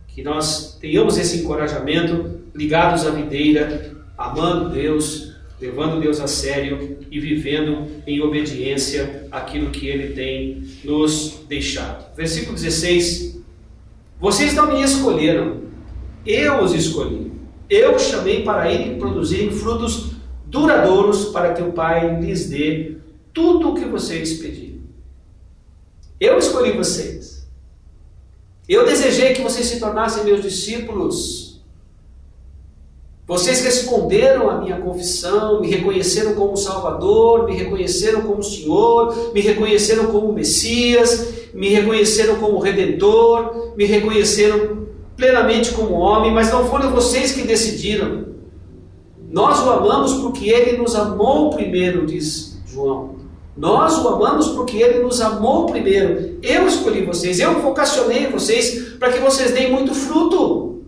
Que 0.08 0.24
nós 0.24 0.78
tenhamos 0.80 1.18
esse 1.18 1.40
encorajamento 1.40 2.42
ligados 2.56 3.06
à 3.06 3.12
videira, 3.12 3.96
amando 4.18 4.70
Deus, 4.70 5.36
levando 5.60 6.00
Deus 6.00 6.20
a 6.20 6.28
sério 6.28 7.00
e 7.12 7.20
vivendo 7.20 7.88
em 8.06 8.22
obediência 8.22 9.28
àquilo 9.32 9.70
que 9.70 9.88
Ele 9.88 10.14
tem 10.14 10.64
nos 10.84 11.44
deixado. 11.48 12.16
Versículo 12.16 12.56
16: 12.56 13.40
Vocês 14.20 14.54
não 14.54 14.74
me 14.74 14.82
escolheram, 14.82 15.67
eu 16.28 16.62
os 16.62 16.74
escolhi. 16.74 17.32
Eu 17.70 17.98
chamei 17.98 18.44
para 18.44 18.72
irem 18.72 18.98
produzirem 18.98 19.52
frutos 19.52 20.12
duradouros 20.46 21.26
para 21.26 21.54
que 21.54 21.62
o 21.62 21.72
Pai 21.72 22.20
lhes 22.20 22.50
dê 22.50 22.98
tudo 23.34 23.72
o 23.72 23.76
que 23.76 23.86
vocês 23.86 24.34
pediram. 24.34 24.78
Eu 26.20 26.38
escolhi 26.38 26.72
vocês. 26.72 27.48
Eu 28.68 28.86
desejei 28.86 29.34
que 29.34 29.42
vocês 29.42 29.66
se 29.66 29.80
tornassem 29.80 30.24
meus 30.24 30.42
discípulos 30.42 31.48
vocês 33.28 33.60
responderam 33.60 34.50
à 34.50 34.62
minha 34.62 34.80
confissão, 34.80 35.60
me 35.60 35.68
reconheceram 35.68 36.34
como 36.34 36.56
Salvador, 36.56 37.46
me 37.46 37.58
reconheceram 37.58 38.22
como 38.22 38.42
Senhor, 38.42 39.34
me 39.34 39.42
reconheceram 39.42 40.08
como 40.08 40.32
Messias, 40.32 41.52
me 41.54 41.68
reconheceram 41.68 42.38
como 42.38 42.58
Redentor, 42.58 43.74
me 43.76 43.84
reconheceram 43.84 44.87
plenamente 45.18 45.74
como 45.74 45.96
homem, 45.96 46.32
mas 46.32 46.52
não 46.52 46.68
foram 46.68 46.92
vocês 46.92 47.34
que 47.34 47.42
decidiram. 47.42 48.28
Nós 49.30 49.60
o 49.60 49.70
amamos 49.70 50.14
porque 50.14 50.50
ele 50.50 50.78
nos 50.78 50.96
amou 50.96 51.50
primeiro, 51.50 52.06
diz 52.06 52.62
João. 52.66 53.18
Nós 53.58 53.98
o 53.98 54.08
amamos 54.08 54.50
porque 54.50 54.78
ele 54.78 55.04
nos 55.04 55.20
amou 55.20 55.66
primeiro. 55.66 56.38
Eu 56.44 56.68
escolhi 56.68 57.04
vocês, 57.04 57.40
eu 57.40 57.60
vocacionei 57.60 58.28
vocês 58.28 58.94
para 59.00 59.12
que 59.12 59.20
vocês 59.20 59.52
deem 59.52 59.72
muito 59.72 59.94
fruto. 59.94 60.84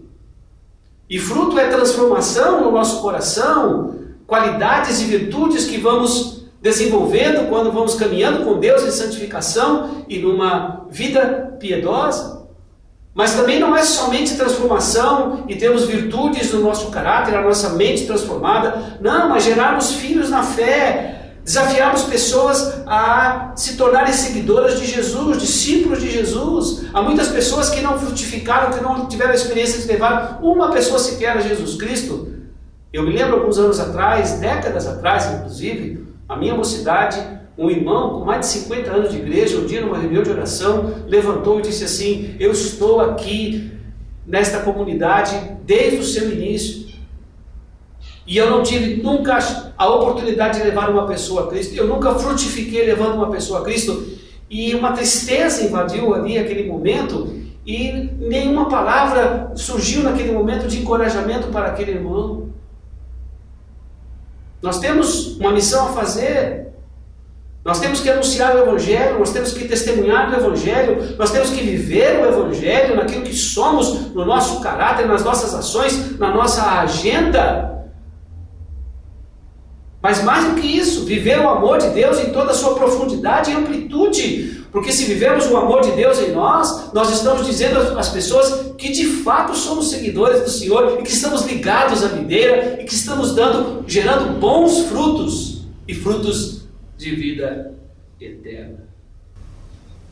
E 1.10 1.18
fruto 1.18 1.58
é 1.58 1.68
transformação 1.68 2.64
no 2.64 2.72
nosso 2.72 3.02
coração, 3.02 3.96
qualidades 4.28 5.02
e 5.02 5.06
virtudes 5.06 5.66
que 5.66 5.78
vamos 5.78 6.46
desenvolvendo 6.62 7.50
quando 7.50 7.72
vamos 7.72 7.96
caminhando 7.96 8.46
com 8.46 8.60
Deus 8.60 8.84
em 8.84 8.92
santificação 8.92 10.06
e 10.08 10.20
numa 10.20 10.86
vida 10.92 11.58
piedosa. 11.60 12.39
Mas 13.20 13.34
também 13.34 13.60
não 13.60 13.76
é 13.76 13.84
somente 13.84 14.38
transformação 14.38 15.44
e 15.46 15.54
termos 15.58 15.84
virtudes 15.84 16.54
no 16.54 16.62
nosso 16.62 16.90
caráter, 16.90 17.36
a 17.36 17.42
nossa 17.42 17.72
mente 17.72 18.06
transformada. 18.06 18.98
Não, 19.02 19.28
mas 19.28 19.44
gerarmos 19.44 19.92
filhos 19.92 20.30
na 20.30 20.42
fé, 20.42 21.18
Desafiarmos 21.44 22.04
pessoas 22.04 22.82
a 22.86 23.54
se 23.56 23.76
tornarem 23.76 24.14
seguidoras 24.14 24.80
de 24.80 24.86
Jesus, 24.86 25.38
discípulos 25.38 26.00
de 26.00 26.10
Jesus. 26.10 26.86
Há 26.94 27.02
muitas 27.02 27.28
pessoas 27.28 27.70
que 27.70 27.82
não 27.82 28.00
frutificaram, 28.00 28.72
que 28.72 28.82
não 28.82 29.08
tiveram 29.08 29.32
a 29.32 29.36
experiência 29.36 29.82
de 29.82 29.88
levar 29.88 30.40
uma 30.42 30.72
pessoa 30.72 31.00
sequer 31.00 31.36
a 31.36 31.42
Jesus 31.42 31.76
Cristo. 31.76 32.32
Eu 32.94 33.04
me 33.04 33.12
lembro 33.12 33.38
alguns 33.38 33.58
anos 33.58 33.80
atrás, 33.80 34.34
décadas 34.34 34.88
atrás, 34.88 35.26
inclusive, 35.34 36.08
a 36.28 36.38
minha 36.38 36.54
mocidade, 36.54 37.20
um 37.60 37.70
irmão 37.70 38.20
com 38.20 38.26
mais 38.26 38.40
de 38.40 38.46
50 38.54 38.90
anos 38.90 39.12
de 39.12 39.18
igreja, 39.18 39.58
um 39.58 39.66
dia 39.66 39.82
numa 39.82 39.98
reunião 39.98 40.24
de 40.24 40.30
oração, 40.30 41.04
levantou 41.06 41.60
e 41.60 41.64
disse 41.64 41.84
assim: 41.84 42.36
Eu 42.40 42.54
estou 42.54 43.02
aqui 43.02 43.70
nesta 44.26 44.62
comunidade 44.62 45.36
desde 45.66 45.98
o 45.98 46.04
seu 46.04 46.32
início. 46.32 46.88
E 48.26 48.38
eu 48.38 48.50
não 48.50 48.64
tive 48.64 49.02
nunca 49.02 49.38
a 49.78 49.90
oportunidade 49.90 50.60
de 50.60 50.64
levar 50.64 50.90
uma 50.90 51.06
pessoa 51.06 51.46
a 51.46 51.48
Cristo. 51.48 51.76
Eu 51.76 51.88
nunca 51.88 52.16
frutifiquei 52.16 52.86
levando 52.86 53.16
uma 53.16 53.30
pessoa 53.30 53.60
a 53.60 53.64
Cristo. 53.64 54.08
E 54.50 54.74
uma 54.74 54.94
tristeza 54.94 55.66
invadiu 55.66 56.14
ali 56.14 56.38
aquele 56.38 56.70
momento. 56.70 57.36
E 57.66 57.92
nenhuma 58.20 58.70
palavra 58.70 59.52
surgiu 59.56 60.04
naquele 60.04 60.32
momento 60.32 60.68
de 60.68 60.80
encorajamento 60.80 61.48
para 61.48 61.68
aquele 61.68 61.92
irmão. 61.92 62.50
Nós 64.62 64.80
temos 64.80 65.38
uma 65.38 65.52
missão 65.52 65.90
a 65.90 65.92
fazer. 65.92 66.69
Nós 67.64 67.80
temos 67.80 68.00
que 68.00 68.10
anunciar 68.10 68.56
o 68.56 68.60
Evangelho, 68.60 69.20
nós 69.20 69.34
temos 69.34 69.52
que 69.52 69.68
testemunhar 69.68 70.32
o 70.32 70.36
Evangelho, 70.36 71.16
nós 71.18 71.32
temos 71.32 71.50
que 71.50 71.62
viver 71.62 72.22
o 72.22 72.26
Evangelho 72.26 72.96
naquilo 72.96 73.24
que 73.24 73.36
somos, 73.36 74.14
no 74.14 74.26
nosso 74.26 74.62
caráter, 74.62 75.08
nas 75.08 75.24
nossas 75.24 75.54
ações, 75.54 76.18
na 76.18 76.34
nossa 76.34 76.64
agenda. 76.64 77.70
Mas 80.02 80.24
mais 80.24 80.46
do 80.46 80.62
que 80.62 80.66
isso, 80.66 81.04
viver 81.04 81.40
o 81.42 81.50
amor 81.50 81.78
de 81.78 81.90
Deus 81.90 82.20
em 82.20 82.32
toda 82.32 82.52
a 82.52 82.54
sua 82.54 82.74
profundidade 82.76 83.52
e 83.52 83.54
amplitude. 83.54 84.64
Porque 84.72 84.94
se 84.94 85.04
vivemos 85.04 85.46
o 85.48 85.58
amor 85.58 85.82
de 85.82 85.92
Deus 85.92 86.20
em 86.20 86.32
nós, 86.32 86.94
nós 86.94 87.12
estamos 87.12 87.46
dizendo 87.46 88.00
às 88.00 88.08
pessoas 88.08 88.74
que 88.78 88.92
de 88.92 89.06
fato 89.06 89.54
somos 89.56 89.90
seguidores 89.90 90.44
do 90.44 90.50
Senhor 90.50 90.98
e 91.00 91.04
que 91.04 91.12
estamos 91.12 91.46
ligados 91.46 92.04
à 92.06 92.08
videira 92.08 92.78
e 92.80 92.86
que 92.86 92.94
estamos 92.94 93.36
dando, 93.36 93.84
gerando 93.86 94.40
bons 94.40 94.86
frutos 94.86 95.64
e 95.86 95.94
frutos 95.94 96.59
de 97.00 97.16
vida 97.16 97.74
eterna. 98.20 98.90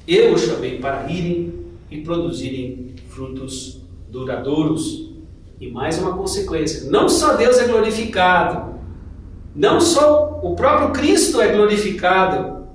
Eu 0.08 0.34
os 0.34 0.42
chamei 0.42 0.80
para 0.80 1.12
irem 1.12 1.54
e 1.92 1.98
produzirem 1.98 2.96
frutos 3.10 3.82
duradouros. 4.10 5.12
E 5.60 5.70
mais 5.70 5.98
uma 5.98 6.16
consequência: 6.18 6.90
não 6.90 7.10
só 7.10 7.36
Deus 7.36 7.58
é 7.58 7.68
glorificado, 7.68 8.76
não 9.54 9.82
só 9.82 10.40
o 10.42 10.56
próprio 10.56 10.92
Cristo 10.92 11.42
é 11.42 11.52
glorificado, 11.52 12.68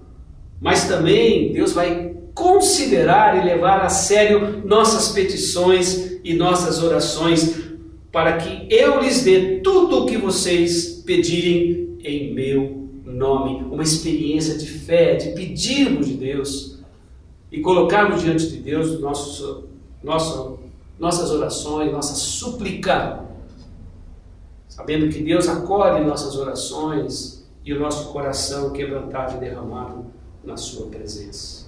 mas 0.61 0.87
também 0.87 1.51
Deus 1.55 1.73
vai 1.73 2.15
considerar 2.35 3.39
e 3.39 3.49
levar 3.49 3.81
a 3.81 3.89
sério 3.89 4.63
nossas 4.67 5.09
petições 5.13 6.19
e 6.23 6.35
nossas 6.35 6.83
orações, 6.83 7.63
para 8.11 8.37
que 8.37 8.67
eu 8.69 9.01
lhes 9.01 9.25
dê 9.25 9.61
tudo 9.61 10.03
o 10.03 10.07
que 10.07 10.19
vocês 10.19 11.03
pedirem 11.07 11.97
em 12.05 12.35
meu 12.35 12.82
nome. 13.05 13.65
Uma 13.71 13.83
experiência 13.83 14.57
de 14.59 14.67
fé, 14.67 15.17
de 15.17 15.31
pedirmos 15.31 16.07
de 16.07 16.15
Deus 16.15 16.79
e 17.51 17.61
colocarmos 17.61 18.23
diante 18.23 18.49
de 18.49 18.59
Deus 18.59 19.01
nossos, 19.01 19.65
nosso, 20.03 20.59
nossas 20.99 21.31
orações, 21.31 21.93
nossa 21.93 22.15
súplica 22.15 23.23
sabendo 24.73 25.11
que 25.11 25.23
Deus 25.23 25.49
acolhe 25.49 26.03
nossas 26.03 26.35
orações 26.35 27.47
e 27.63 27.75
o 27.75 27.79
nosso 27.79 28.11
coração 28.11 28.73
quebrantado 28.73 29.37
e 29.37 29.41
derramado 29.41 30.07
na 30.43 30.57
Sua 30.57 30.87
presença. 30.87 31.67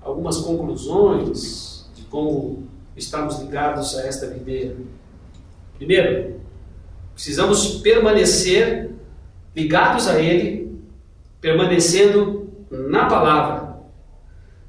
Algumas 0.00 0.38
conclusões 0.38 1.90
de 1.96 2.04
como 2.04 2.68
estamos 2.96 3.40
ligados 3.40 3.96
a 3.98 4.06
esta 4.06 4.28
videira. 4.28 4.76
Primeiro, 5.76 6.40
precisamos 7.12 7.80
permanecer 7.80 8.92
ligados 9.54 10.08
a 10.08 10.20
Ele, 10.20 10.78
permanecendo 11.40 12.48
na 12.70 13.06
palavra. 13.06 13.76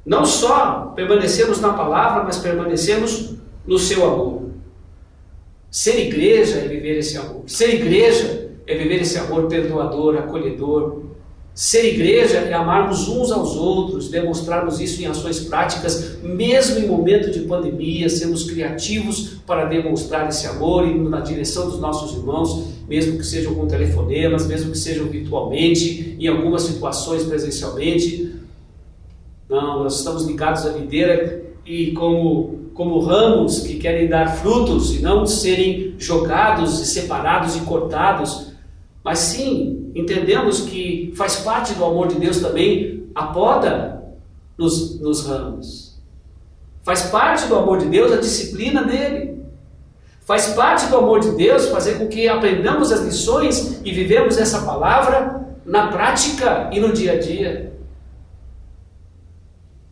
Não 0.05 0.25
só 0.25 0.91
permanecemos 0.95 1.61
na 1.61 1.73
palavra, 1.73 2.23
mas 2.23 2.37
permanecemos 2.37 3.35
no 3.65 3.79
seu 3.79 4.05
amor. 4.05 4.49
Ser 5.71 6.07
igreja 6.07 6.57
é 6.57 6.67
viver 6.67 6.99
esse 6.99 7.17
amor. 7.17 7.43
Ser 7.47 7.73
igreja 7.73 8.51
é 8.67 8.77
viver 8.77 9.01
esse 9.01 9.17
amor 9.17 9.47
perdoador, 9.47 10.17
acolhedor. 10.17 11.03
Ser 11.55 11.85
igreja 11.85 12.37
é 12.37 12.53
amarmos 12.53 13.07
uns 13.07 13.31
aos 13.31 13.55
outros, 13.55 14.09
demonstrarmos 14.09 14.79
isso 14.79 14.99
em 15.03 15.05
ações 15.05 15.39
práticas, 15.41 16.17
mesmo 16.23 16.79
em 16.79 16.87
momento 16.87 17.29
de 17.29 17.41
pandemia, 17.41 18.09
sermos 18.09 18.49
criativos 18.49 19.37
para 19.45 19.65
demonstrar 19.65 20.27
esse 20.27 20.47
amor 20.47 20.87
e 20.87 20.97
na 20.97 21.19
direção 21.19 21.69
dos 21.69 21.79
nossos 21.79 22.17
irmãos, 22.17 22.69
mesmo 22.87 23.19
que 23.19 23.25
sejam 23.25 23.53
com 23.53 23.67
telefonemas, 23.67 24.47
mesmo 24.47 24.71
que 24.71 24.77
sejam 24.79 25.05
virtualmente, 25.05 26.17
em 26.19 26.27
algumas 26.27 26.63
situações 26.63 27.23
presencialmente. 27.23 28.33
Não, 29.47 29.83
nós 29.83 29.99
estamos 29.99 30.25
ligados 30.25 30.65
à 30.65 30.71
videira 30.71 31.43
e 31.65 31.91
como 31.91 32.63
como 32.73 32.99
ramos 33.01 33.59
que 33.59 33.75
querem 33.75 34.07
dar 34.07 34.37
frutos 34.37 34.95
e 34.95 34.99
não 34.99 35.27
serem 35.27 35.93
jogados 35.99 36.79
separados 36.87 37.55
e 37.55 37.59
cortados, 37.59 38.52
mas 39.03 39.19
sim 39.19 39.91
entendemos 39.93 40.61
que 40.61 41.13
faz 41.15 41.37
parte 41.37 41.73
do 41.73 41.83
amor 41.83 42.07
de 42.07 42.15
Deus 42.15 42.39
também 42.39 43.03
a 43.13 43.27
poda 43.27 44.03
nos, 44.57 44.99
nos 44.99 45.25
ramos. 45.25 46.01
Faz 46.83 47.03
parte 47.03 47.47
do 47.47 47.55
amor 47.55 47.79
de 47.79 47.85
Deus 47.85 48.11
a 48.11 48.17
disciplina 48.17 48.83
dele. 48.83 49.43
Faz 50.25 50.47
parte 50.49 50.87
do 50.87 50.97
amor 50.97 51.19
de 51.19 51.31
Deus 51.31 51.67
fazer 51.67 51.97
com 51.97 52.07
que 52.07 52.27
aprendamos 52.27 52.91
as 52.91 53.01
lições 53.01 53.81
e 53.83 53.91
vivemos 53.91 54.37
essa 54.37 54.61
palavra 54.61 55.45
na 55.65 55.87
prática 55.87 56.69
e 56.71 56.79
no 56.79 56.93
dia 56.93 57.13
a 57.13 57.19
dia. 57.19 57.73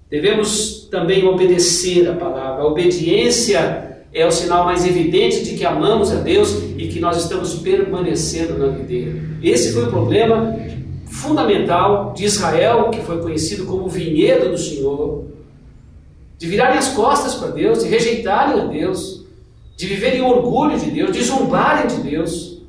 Devemos 0.09 0.87
também 0.91 1.25
obedecer 1.25 2.09
a 2.09 2.13
palavra. 2.13 2.63
A 2.63 2.67
obediência 2.67 3.99
é 4.13 4.25
o 4.25 4.31
sinal 4.31 4.65
mais 4.65 4.85
evidente 4.85 5.43
de 5.43 5.57
que 5.57 5.65
amamos 5.65 6.11
a 6.11 6.15
Deus 6.15 6.49
e 6.81 6.87
que 6.87 6.99
nós 6.99 7.15
estamos 7.17 7.53
permanecendo 7.59 8.57
na 8.57 8.69
videira. 8.69 9.21
Esse 9.43 9.71
foi 9.71 9.83
o 9.83 9.91
problema 9.91 10.57
fundamental 11.05 12.11
de 12.13 12.25
Israel, 12.25 12.89
que 12.89 13.01
foi 13.01 13.21
conhecido 13.21 13.65
como 13.65 13.87
vinhedo 13.87 14.49
do 14.49 14.57
Senhor. 14.57 15.29
de 16.39 16.47
virarem 16.47 16.79
as 16.79 16.87
costas 16.87 17.35
para 17.35 17.51
Deus, 17.51 17.83
de 17.83 17.87
rejeitarem 17.87 18.61
a 18.61 18.65
Deus, 18.65 19.23
de 19.77 19.85
viverem 19.85 20.23
orgulho 20.23 20.79
de 20.79 20.89
Deus, 20.89 21.11
de 21.11 21.23
zombarem 21.23 21.85
de 21.85 22.01
Deus. 22.01 22.63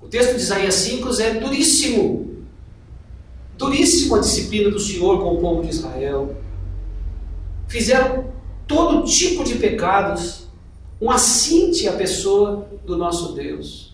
O 0.00 0.08
texto 0.08 0.30
de 0.30 0.40
Isaías 0.40 0.76
5 0.76 1.20
é 1.20 1.34
duríssimo. 1.34 2.38
Duríssimo 3.58 4.16
a 4.16 4.20
disciplina 4.20 4.70
do 4.70 4.80
Senhor 4.80 5.22
com 5.22 5.34
o 5.34 5.40
povo 5.42 5.60
de 5.60 5.68
Israel. 5.68 6.34
Fizeram 7.68 8.32
todo 8.66 9.04
tipo 9.04 9.44
de 9.44 9.56
pecados, 9.56 10.43
um 11.04 11.10
assinte 11.10 11.86
à 11.86 11.92
pessoa 11.92 12.66
do 12.86 12.96
nosso 12.96 13.34
Deus. 13.34 13.92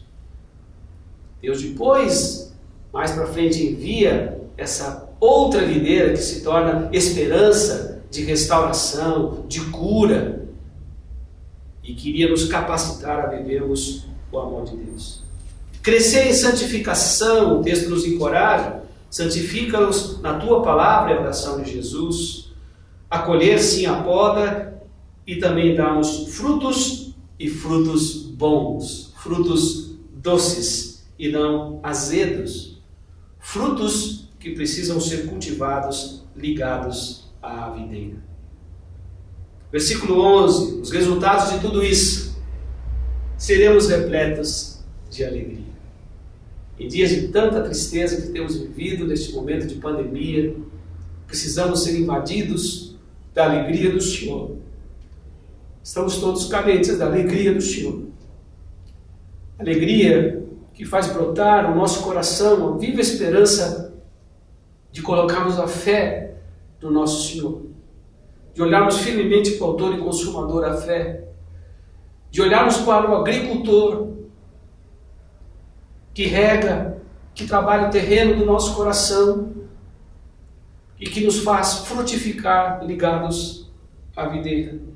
Deus 1.42 1.61
depois, 1.61 2.55
mais 2.92 3.11
para 3.11 3.27
frente, 3.27 3.66
envia 3.66 4.40
essa 4.57 5.11
outra 5.18 5.66
videira 5.66 6.12
que 6.12 6.20
se 6.20 6.44
torna 6.44 6.88
esperança 6.92 8.05
de 8.09 8.23
restauração, 8.23 9.44
de 9.49 9.61
cura, 9.73 10.49
e 11.83 11.94
queria 11.94 12.29
nos 12.29 12.44
capacitar 12.44 13.18
a 13.18 13.27
vivermos 13.27 14.07
o 14.31 14.38
amor 14.38 14.66
de 14.66 14.77
Deus. 14.77 15.25
Crescer 15.83 16.29
em 16.29 16.33
santificação, 16.33 17.59
o 17.59 17.62
texto 17.62 17.90
nos 17.90 18.07
encoraja, 18.07 18.83
santifica-nos 19.11 20.20
na 20.23 20.38
tua 20.38 20.62
palavra, 20.62 21.12
é 21.12 21.16
a 21.16 21.20
oração 21.23 21.61
de 21.61 21.73
Jesus, 21.73 22.53
acolher 23.11 23.59
sim 23.59 23.87
a 23.87 24.01
poda 24.01 24.81
e 25.27 25.37
também 25.37 25.75
darmos 25.75 26.29
frutos 26.29 26.99
e 27.40 27.48
frutos 27.48 28.26
bons, 28.37 29.14
frutos 29.16 29.96
doces 30.12 31.07
e 31.18 31.31
não 31.31 31.81
azedos, 31.83 32.83
frutos 33.38 34.29
que 34.38 34.50
precisam 34.50 35.00
ser 35.00 35.26
cultivados 35.26 36.22
ligados 36.37 37.33
à 37.40 37.70
videira. 37.70 38.22
Versículo 39.72 40.20
11: 40.20 40.81
os 40.83 40.90
resultados 40.90 41.55
de 41.55 41.61
tudo 41.61 41.83
isso, 41.83 42.37
seremos 43.38 43.88
repletos 43.88 44.81
de 45.11 45.24
alegria. 45.24 45.70
Em 46.79 46.88
dias 46.88 47.09
de 47.09 47.29
tanta 47.29 47.62
tristeza 47.62 48.20
que 48.20 48.33
temos 48.33 48.57
vivido 48.57 49.07
neste 49.07 49.33
momento 49.33 49.66
de 49.66 49.76
pandemia, 49.76 50.55
precisamos 51.26 51.85
ser 51.85 51.98
invadidos 51.98 52.96
da 53.33 53.44
alegria 53.44 53.90
do 53.90 54.00
Senhor. 54.00 54.60
Estamos 55.83 56.19
todos 56.19 56.47
carentes 56.47 56.99
da 56.99 57.07
alegria 57.07 57.55
do 57.55 57.61
Senhor. 57.61 58.05
Alegria 59.59 60.47
que 60.75 60.85
faz 60.85 61.09
brotar 61.09 61.71
no 61.71 61.77
nosso 61.77 62.03
coração 62.03 62.75
a 62.75 62.79
viva 62.79 63.01
esperança 63.01 63.95
de 64.93 65.03
colocarmos 65.03 65.59
a 65.59 65.66
fé 65.66 66.37
no 66.81 66.90
nosso 66.90 67.29
Senhor, 67.29 67.62
de 68.55 68.62
olharmos 68.62 68.99
firmemente 68.99 69.53
para 69.53 69.66
o 69.66 69.71
autor 69.71 69.95
e 69.95 69.99
consumador 69.99 70.62
da 70.62 70.75
fé, 70.75 71.29
de 72.31 72.40
olharmos 72.40 72.79
para 72.79 73.11
o 73.11 73.14
agricultor 73.16 74.09
que 76.14 76.27
rega, 76.27 76.99
que 77.35 77.47
trabalha 77.47 77.88
o 77.88 77.90
terreno 77.90 78.37
do 78.37 78.45
nosso 78.45 78.75
coração 78.75 79.53
e 80.99 81.09
que 81.09 81.25
nos 81.25 81.40
faz 81.40 81.87
frutificar 81.87 82.85
ligados 82.85 83.71
à 84.16 84.27
videira. 84.27 84.89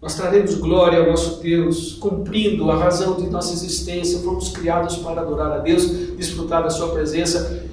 Nós 0.00 0.14
traremos 0.14 0.54
glória 0.54 1.00
ao 1.00 1.06
nosso 1.06 1.40
Deus, 1.42 1.94
cumprindo 1.94 2.70
a 2.70 2.76
razão 2.76 3.16
de 3.16 3.28
nossa 3.28 3.52
existência. 3.52 4.20
Fomos 4.20 4.48
criados 4.50 4.96
para 4.96 5.22
adorar 5.22 5.52
a 5.52 5.58
Deus, 5.58 5.88
desfrutar 6.16 6.62
da 6.62 6.70
Sua 6.70 6.88
presença 6.90 7.66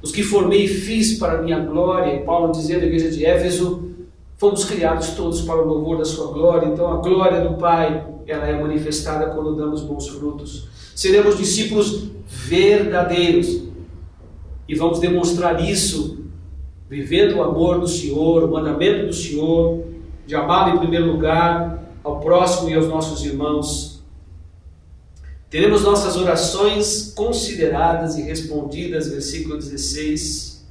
os 0.00 0.12
que 0.12 0.22
formei 0.22 0.64
e 0.64 0.68
fiz 0.68 1.18
para 1.18 1.38
a 1.38 1.42
minha 1.42 1.58
glória, 1.58 2.14
e 2.14 2.24
Paulo 2.24 2.52
dizia 2.52 2.78
na 2.78 2.84
igreja 2.84 3.10
de 3.10 3.24
Éfeso, 3.24 3.90
fomos 4.36 4.64
criados 4.64 5.10
todos 5.10 5.40
para 5.42 5.60
o 5.60 5.66
louvor 5.66 5.98
da 5.98 6.04
sua 6.04 6.32
glória, 6.32 6.66
então 6.66 6.92
a 6.92 6.96
glória 6.98 7.40
do 7.40 7.56
Pai, 7.56 8.06
ela 8.26 8.46
é 8.46 8.60
manifestada 8.60 9.26
quando 9.26 9.56
damos 9.56 9.82
bons 9.82 10.08
frutos. 10.08 10.68
Seremos 10.94 11.36
discípulos 11.36 12.04
verdadeiros 12.26 13.64
e 14.68 14.74
vamos 14.74 15.00
demonstrar 15.00 15.62
isso 15.68 16.18
vivendo 16.88 17.36
o 17.36 17.42
amor 17.42 17.80
do 17.80 17.88
Senhor, 17.88 18.44
o 18.44 18.50
mandamento 18.50 19.06
do 19.06 19.12
Senhor, 19.12 19.84
de 20.28 20.36
amar 20.36 20.76
em 20.76 20.78
primeiro 20.78 21.06
lugar 21.06 21.82
ao 22.04 22.20
próximo 22.20 22.68
e 22.68 22.74
aos 22.74 22.86
nossos 22.86 23.24
irmãos 23.24 23.98
Teremos 25.50 25.82
nossas 25.82 26.16
orações 26.16 27.12
consideradas 27.14 28.18
e 28.18 28.22
respondidas, 28.22 29.08
versículo 29.08 29.56
16. 29.56 30.62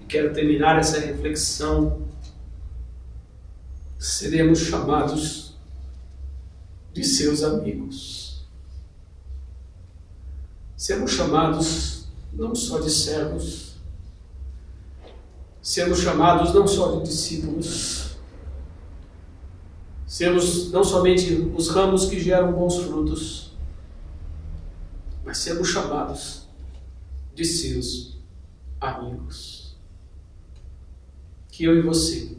E 0.00 0.04
quero 0.06 0.32
terminar 0.32 0.78
essa 0.78 0.98
reflexão. 0.98 2.02
Seremos 3.96 4.58
chamados 4.58 5.54
de 6.92 7.04
seus 7.04 7.44
amigos. 7.44 8.44
Seremos 10.76 11.12
chamados 11.12 12.08
não 12.32 12.54
só 12.54 12.78
de 12.78 12.90
servos, 12.90 13.74
seremos 15.60 16.00
chamados 16.00 16.54
não 16.54 16.68
só 16.68 16.96
de 16.96 17.08
discípulos, 17.08 18.07
sermos 20.18 20.72
não 20.72 20.82
somente 20.82 21.32
os 21.56 21.68
ramos 21.68 22.06
que 22.06 22.18
geram 22.18 22.50
bons 22.50 22.76
frutos, 22.78 23.52
mas 25.24 25.38
sermos 25.38 25.68
chamados 25.68 26.48
de 27.36 27.44
seus 27.44 28.18
amigos. 28.80 29.76
Que 31.48 31.62
eu 31.62 31.78
e 31.78 31.82
você 31.82 32.36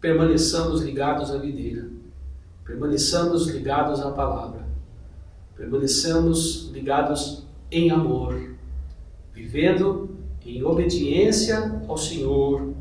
permaneçamos 0.00 0.82
ligados 0.82 1.30
à 1.30 1.38
videira, 1.38 1.88
permaneçamos 2.64 3.46
ligados 3.46 4.00
à 4.00 4.10
palavra, 4.10 4.66
permaneçamos 5.54 6.68
ligados 6.72 7.46
em 7.70 7.92
amor, 7.92 8.56
vivendo 9.32 10.18
em 10.44 10.64
obediência 10.64 11.80
ao 11.86 11.96
Senhor, 11.96 12.74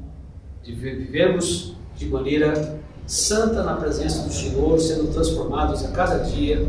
vivemos 0.64 1.76
de 1.96 2.08
maneira 2.08 2.83
santa 3.06 3.64
na 3.64 3.76
presença 3.76 4.24
do 4.24 4.34
Senhor, 4.34 4.80
sendo 4.80 5.12
transformados 5.12 5.84
a 5.86 5.92
cada 5.92 6.20
dia 6.20 6.68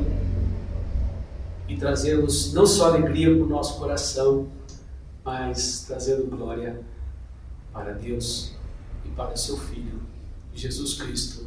e 1.68 1.76
trazermos 1.76 2.52
não 2.52 2.66
só 2.66 2.86
alegria 2.86 3.34
para 3.34 3.44
o 3.44 3.48
nosso 3.48 3.78
coração, 3.78 4.48
mas 5.24 5.84
trazendo 5.86 6.26
glória 6.26 6.80
para 7.72 7.92
Deus 7.92 8.52
e 9.04 9.08
para 9.10 9.36
seu 9.36 9.56
Filho, 9.56 10.00
Jesus 10.54 10.94
Cristo, 10.94 11.46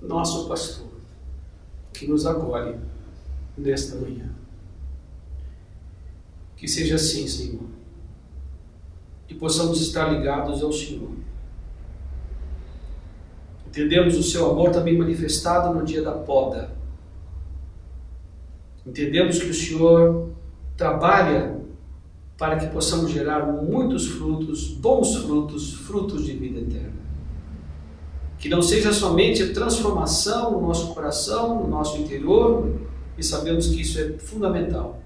nosso 0.00 0.48
pastor, 0.48 0.86
que 1.92 2.06
nos 2.06 2.26
acolhe 2.26 2.78
nesta 3.56 3.96
manhã. 3.96 4.30
Que 6.56 6.68
seja 6.68 6.94
assim, 6.94 7.26
Senhor, 7.26 7.66
e 9.28 9.34
possamos 9.34 9.80
estar 9.80 10.10
ligados 10.10 10.62
ao 10.62 10.72
Senhor. 10.72 11.10
Entendemos 13.72 14.18
o 14.18 14.22
seu 14.22 14.50
amor 14.50 14.70
também 14.70 14.98
manifestado 14.98 15.72
no 15.74 15.82
dia 15.82 16.02
da 16.02 16.12
poda 16.12 16.82
Entendemos 18.84 19.38
que 19.38 19.48
o 19.48 19.54
Senhor 19.54 20.30
trabalha 20.76 21.56
para 22.36 22.56
que 22.56 22.66
possamos 22.66 23.12
gerar 23.12 23.46
muitos 23.46 24.08
frutos, 24.08 24.68
bons 24.68 25.16
frutos, 25.16 25.74
frutos 25.74 26.24
de 26.24 26.32
vida 26.32 26.58
eterna. 26.58 27.00
Que 28.38 28.48
não 28.48 28.60
seja 28.60 28.92
somente 28.92 29.40
a 29.40 29.52
transformação 29.52 30.50
no 30.50 30.66
nosso 30.66 30.92
coração, 30.92 31.62
no 31.62 31.68
nosso 31.68 31.98
interior, 31.98 32.74
e 33.16 33.22
sabemos 33.22 33.68
que 33.68 33.82
isso 33.82 34.00
é 34.00 34.18
fundamental, 34.18 35.00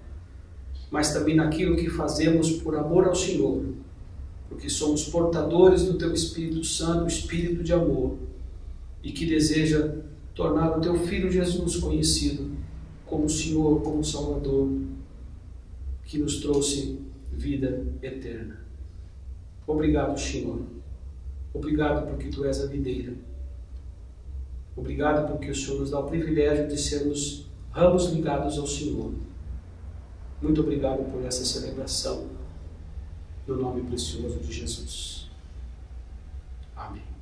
mas 0.91 1.13
também 1.13 1.37
naquilo 1.37 1.77
que 1.77 1.91
fazemos 1.91 2.51
por 2.53 2.75
amor 2.77 3.07
ao 3.07 3.15
Senhor, 3.15 3.63
porque 4.49 4.71
somos 4.71 5.05
portadores 5.05 5.85
do 5.85 5.99
Teu 5.99 6.15
Espírito 6.15 6.65
Santo, 6.65 7.07
Espírito 7.07 7.63
de 7.63 7.75
amor, 7.75 8.17
e 9.07 9.13
que 9.13 9.25
deseja 9.25 9.95
tornar 10.35 10.77
o 10.77 10.81
Teu 10.81 10.99
Filho 10.99 11.31
Jesus 11.31 11.77
conhecido 11.77 12.51
como 13.07 13.31
Senhor, 13.31 13.81
como 13.81 14.03
Salvador, 14.03 14.69
que 16.05 16.19
nos 16.19 16.41
trouxe 16.41 16.99
vida 17.31 17.87
eterna. 18.03 18.59
Obrigado, 19.65 20.19
Senhor. 20.19 20.61
Obrigado 21.55 22.09
porque 22.09 22.31
Tu 22.31 22.45
és 22.45 22.61
a 22.61 22.67
videira. 22.67 23.15
Obrigado 24.75 25.29
porque 25.31 25.53
o 25.53 25.55
Senhor 25.55 25.79
nos 25.79 25.91
dá 25.93 26.01
o 26.01 26.09
privilégio 26.09 26.67
de 26.67 26.77
sermos 26.77 27.47
ramos 27.71 28.07
ligados 28.07 28.59
ao 28.59 28.67
Senhor. 28.67 29.15
Muito 30.43 30.63
obrigado 30.63 31.09
por 31.13 31.25
essa 31.25 31.45
celebração. 31.45 32.27
No 33.47 33.57
nome 33.57 33.83
precioso 33.83 34.41
de 34.41 34.53
Jesus. 34.53 35.31
Amém. 36.75 37.16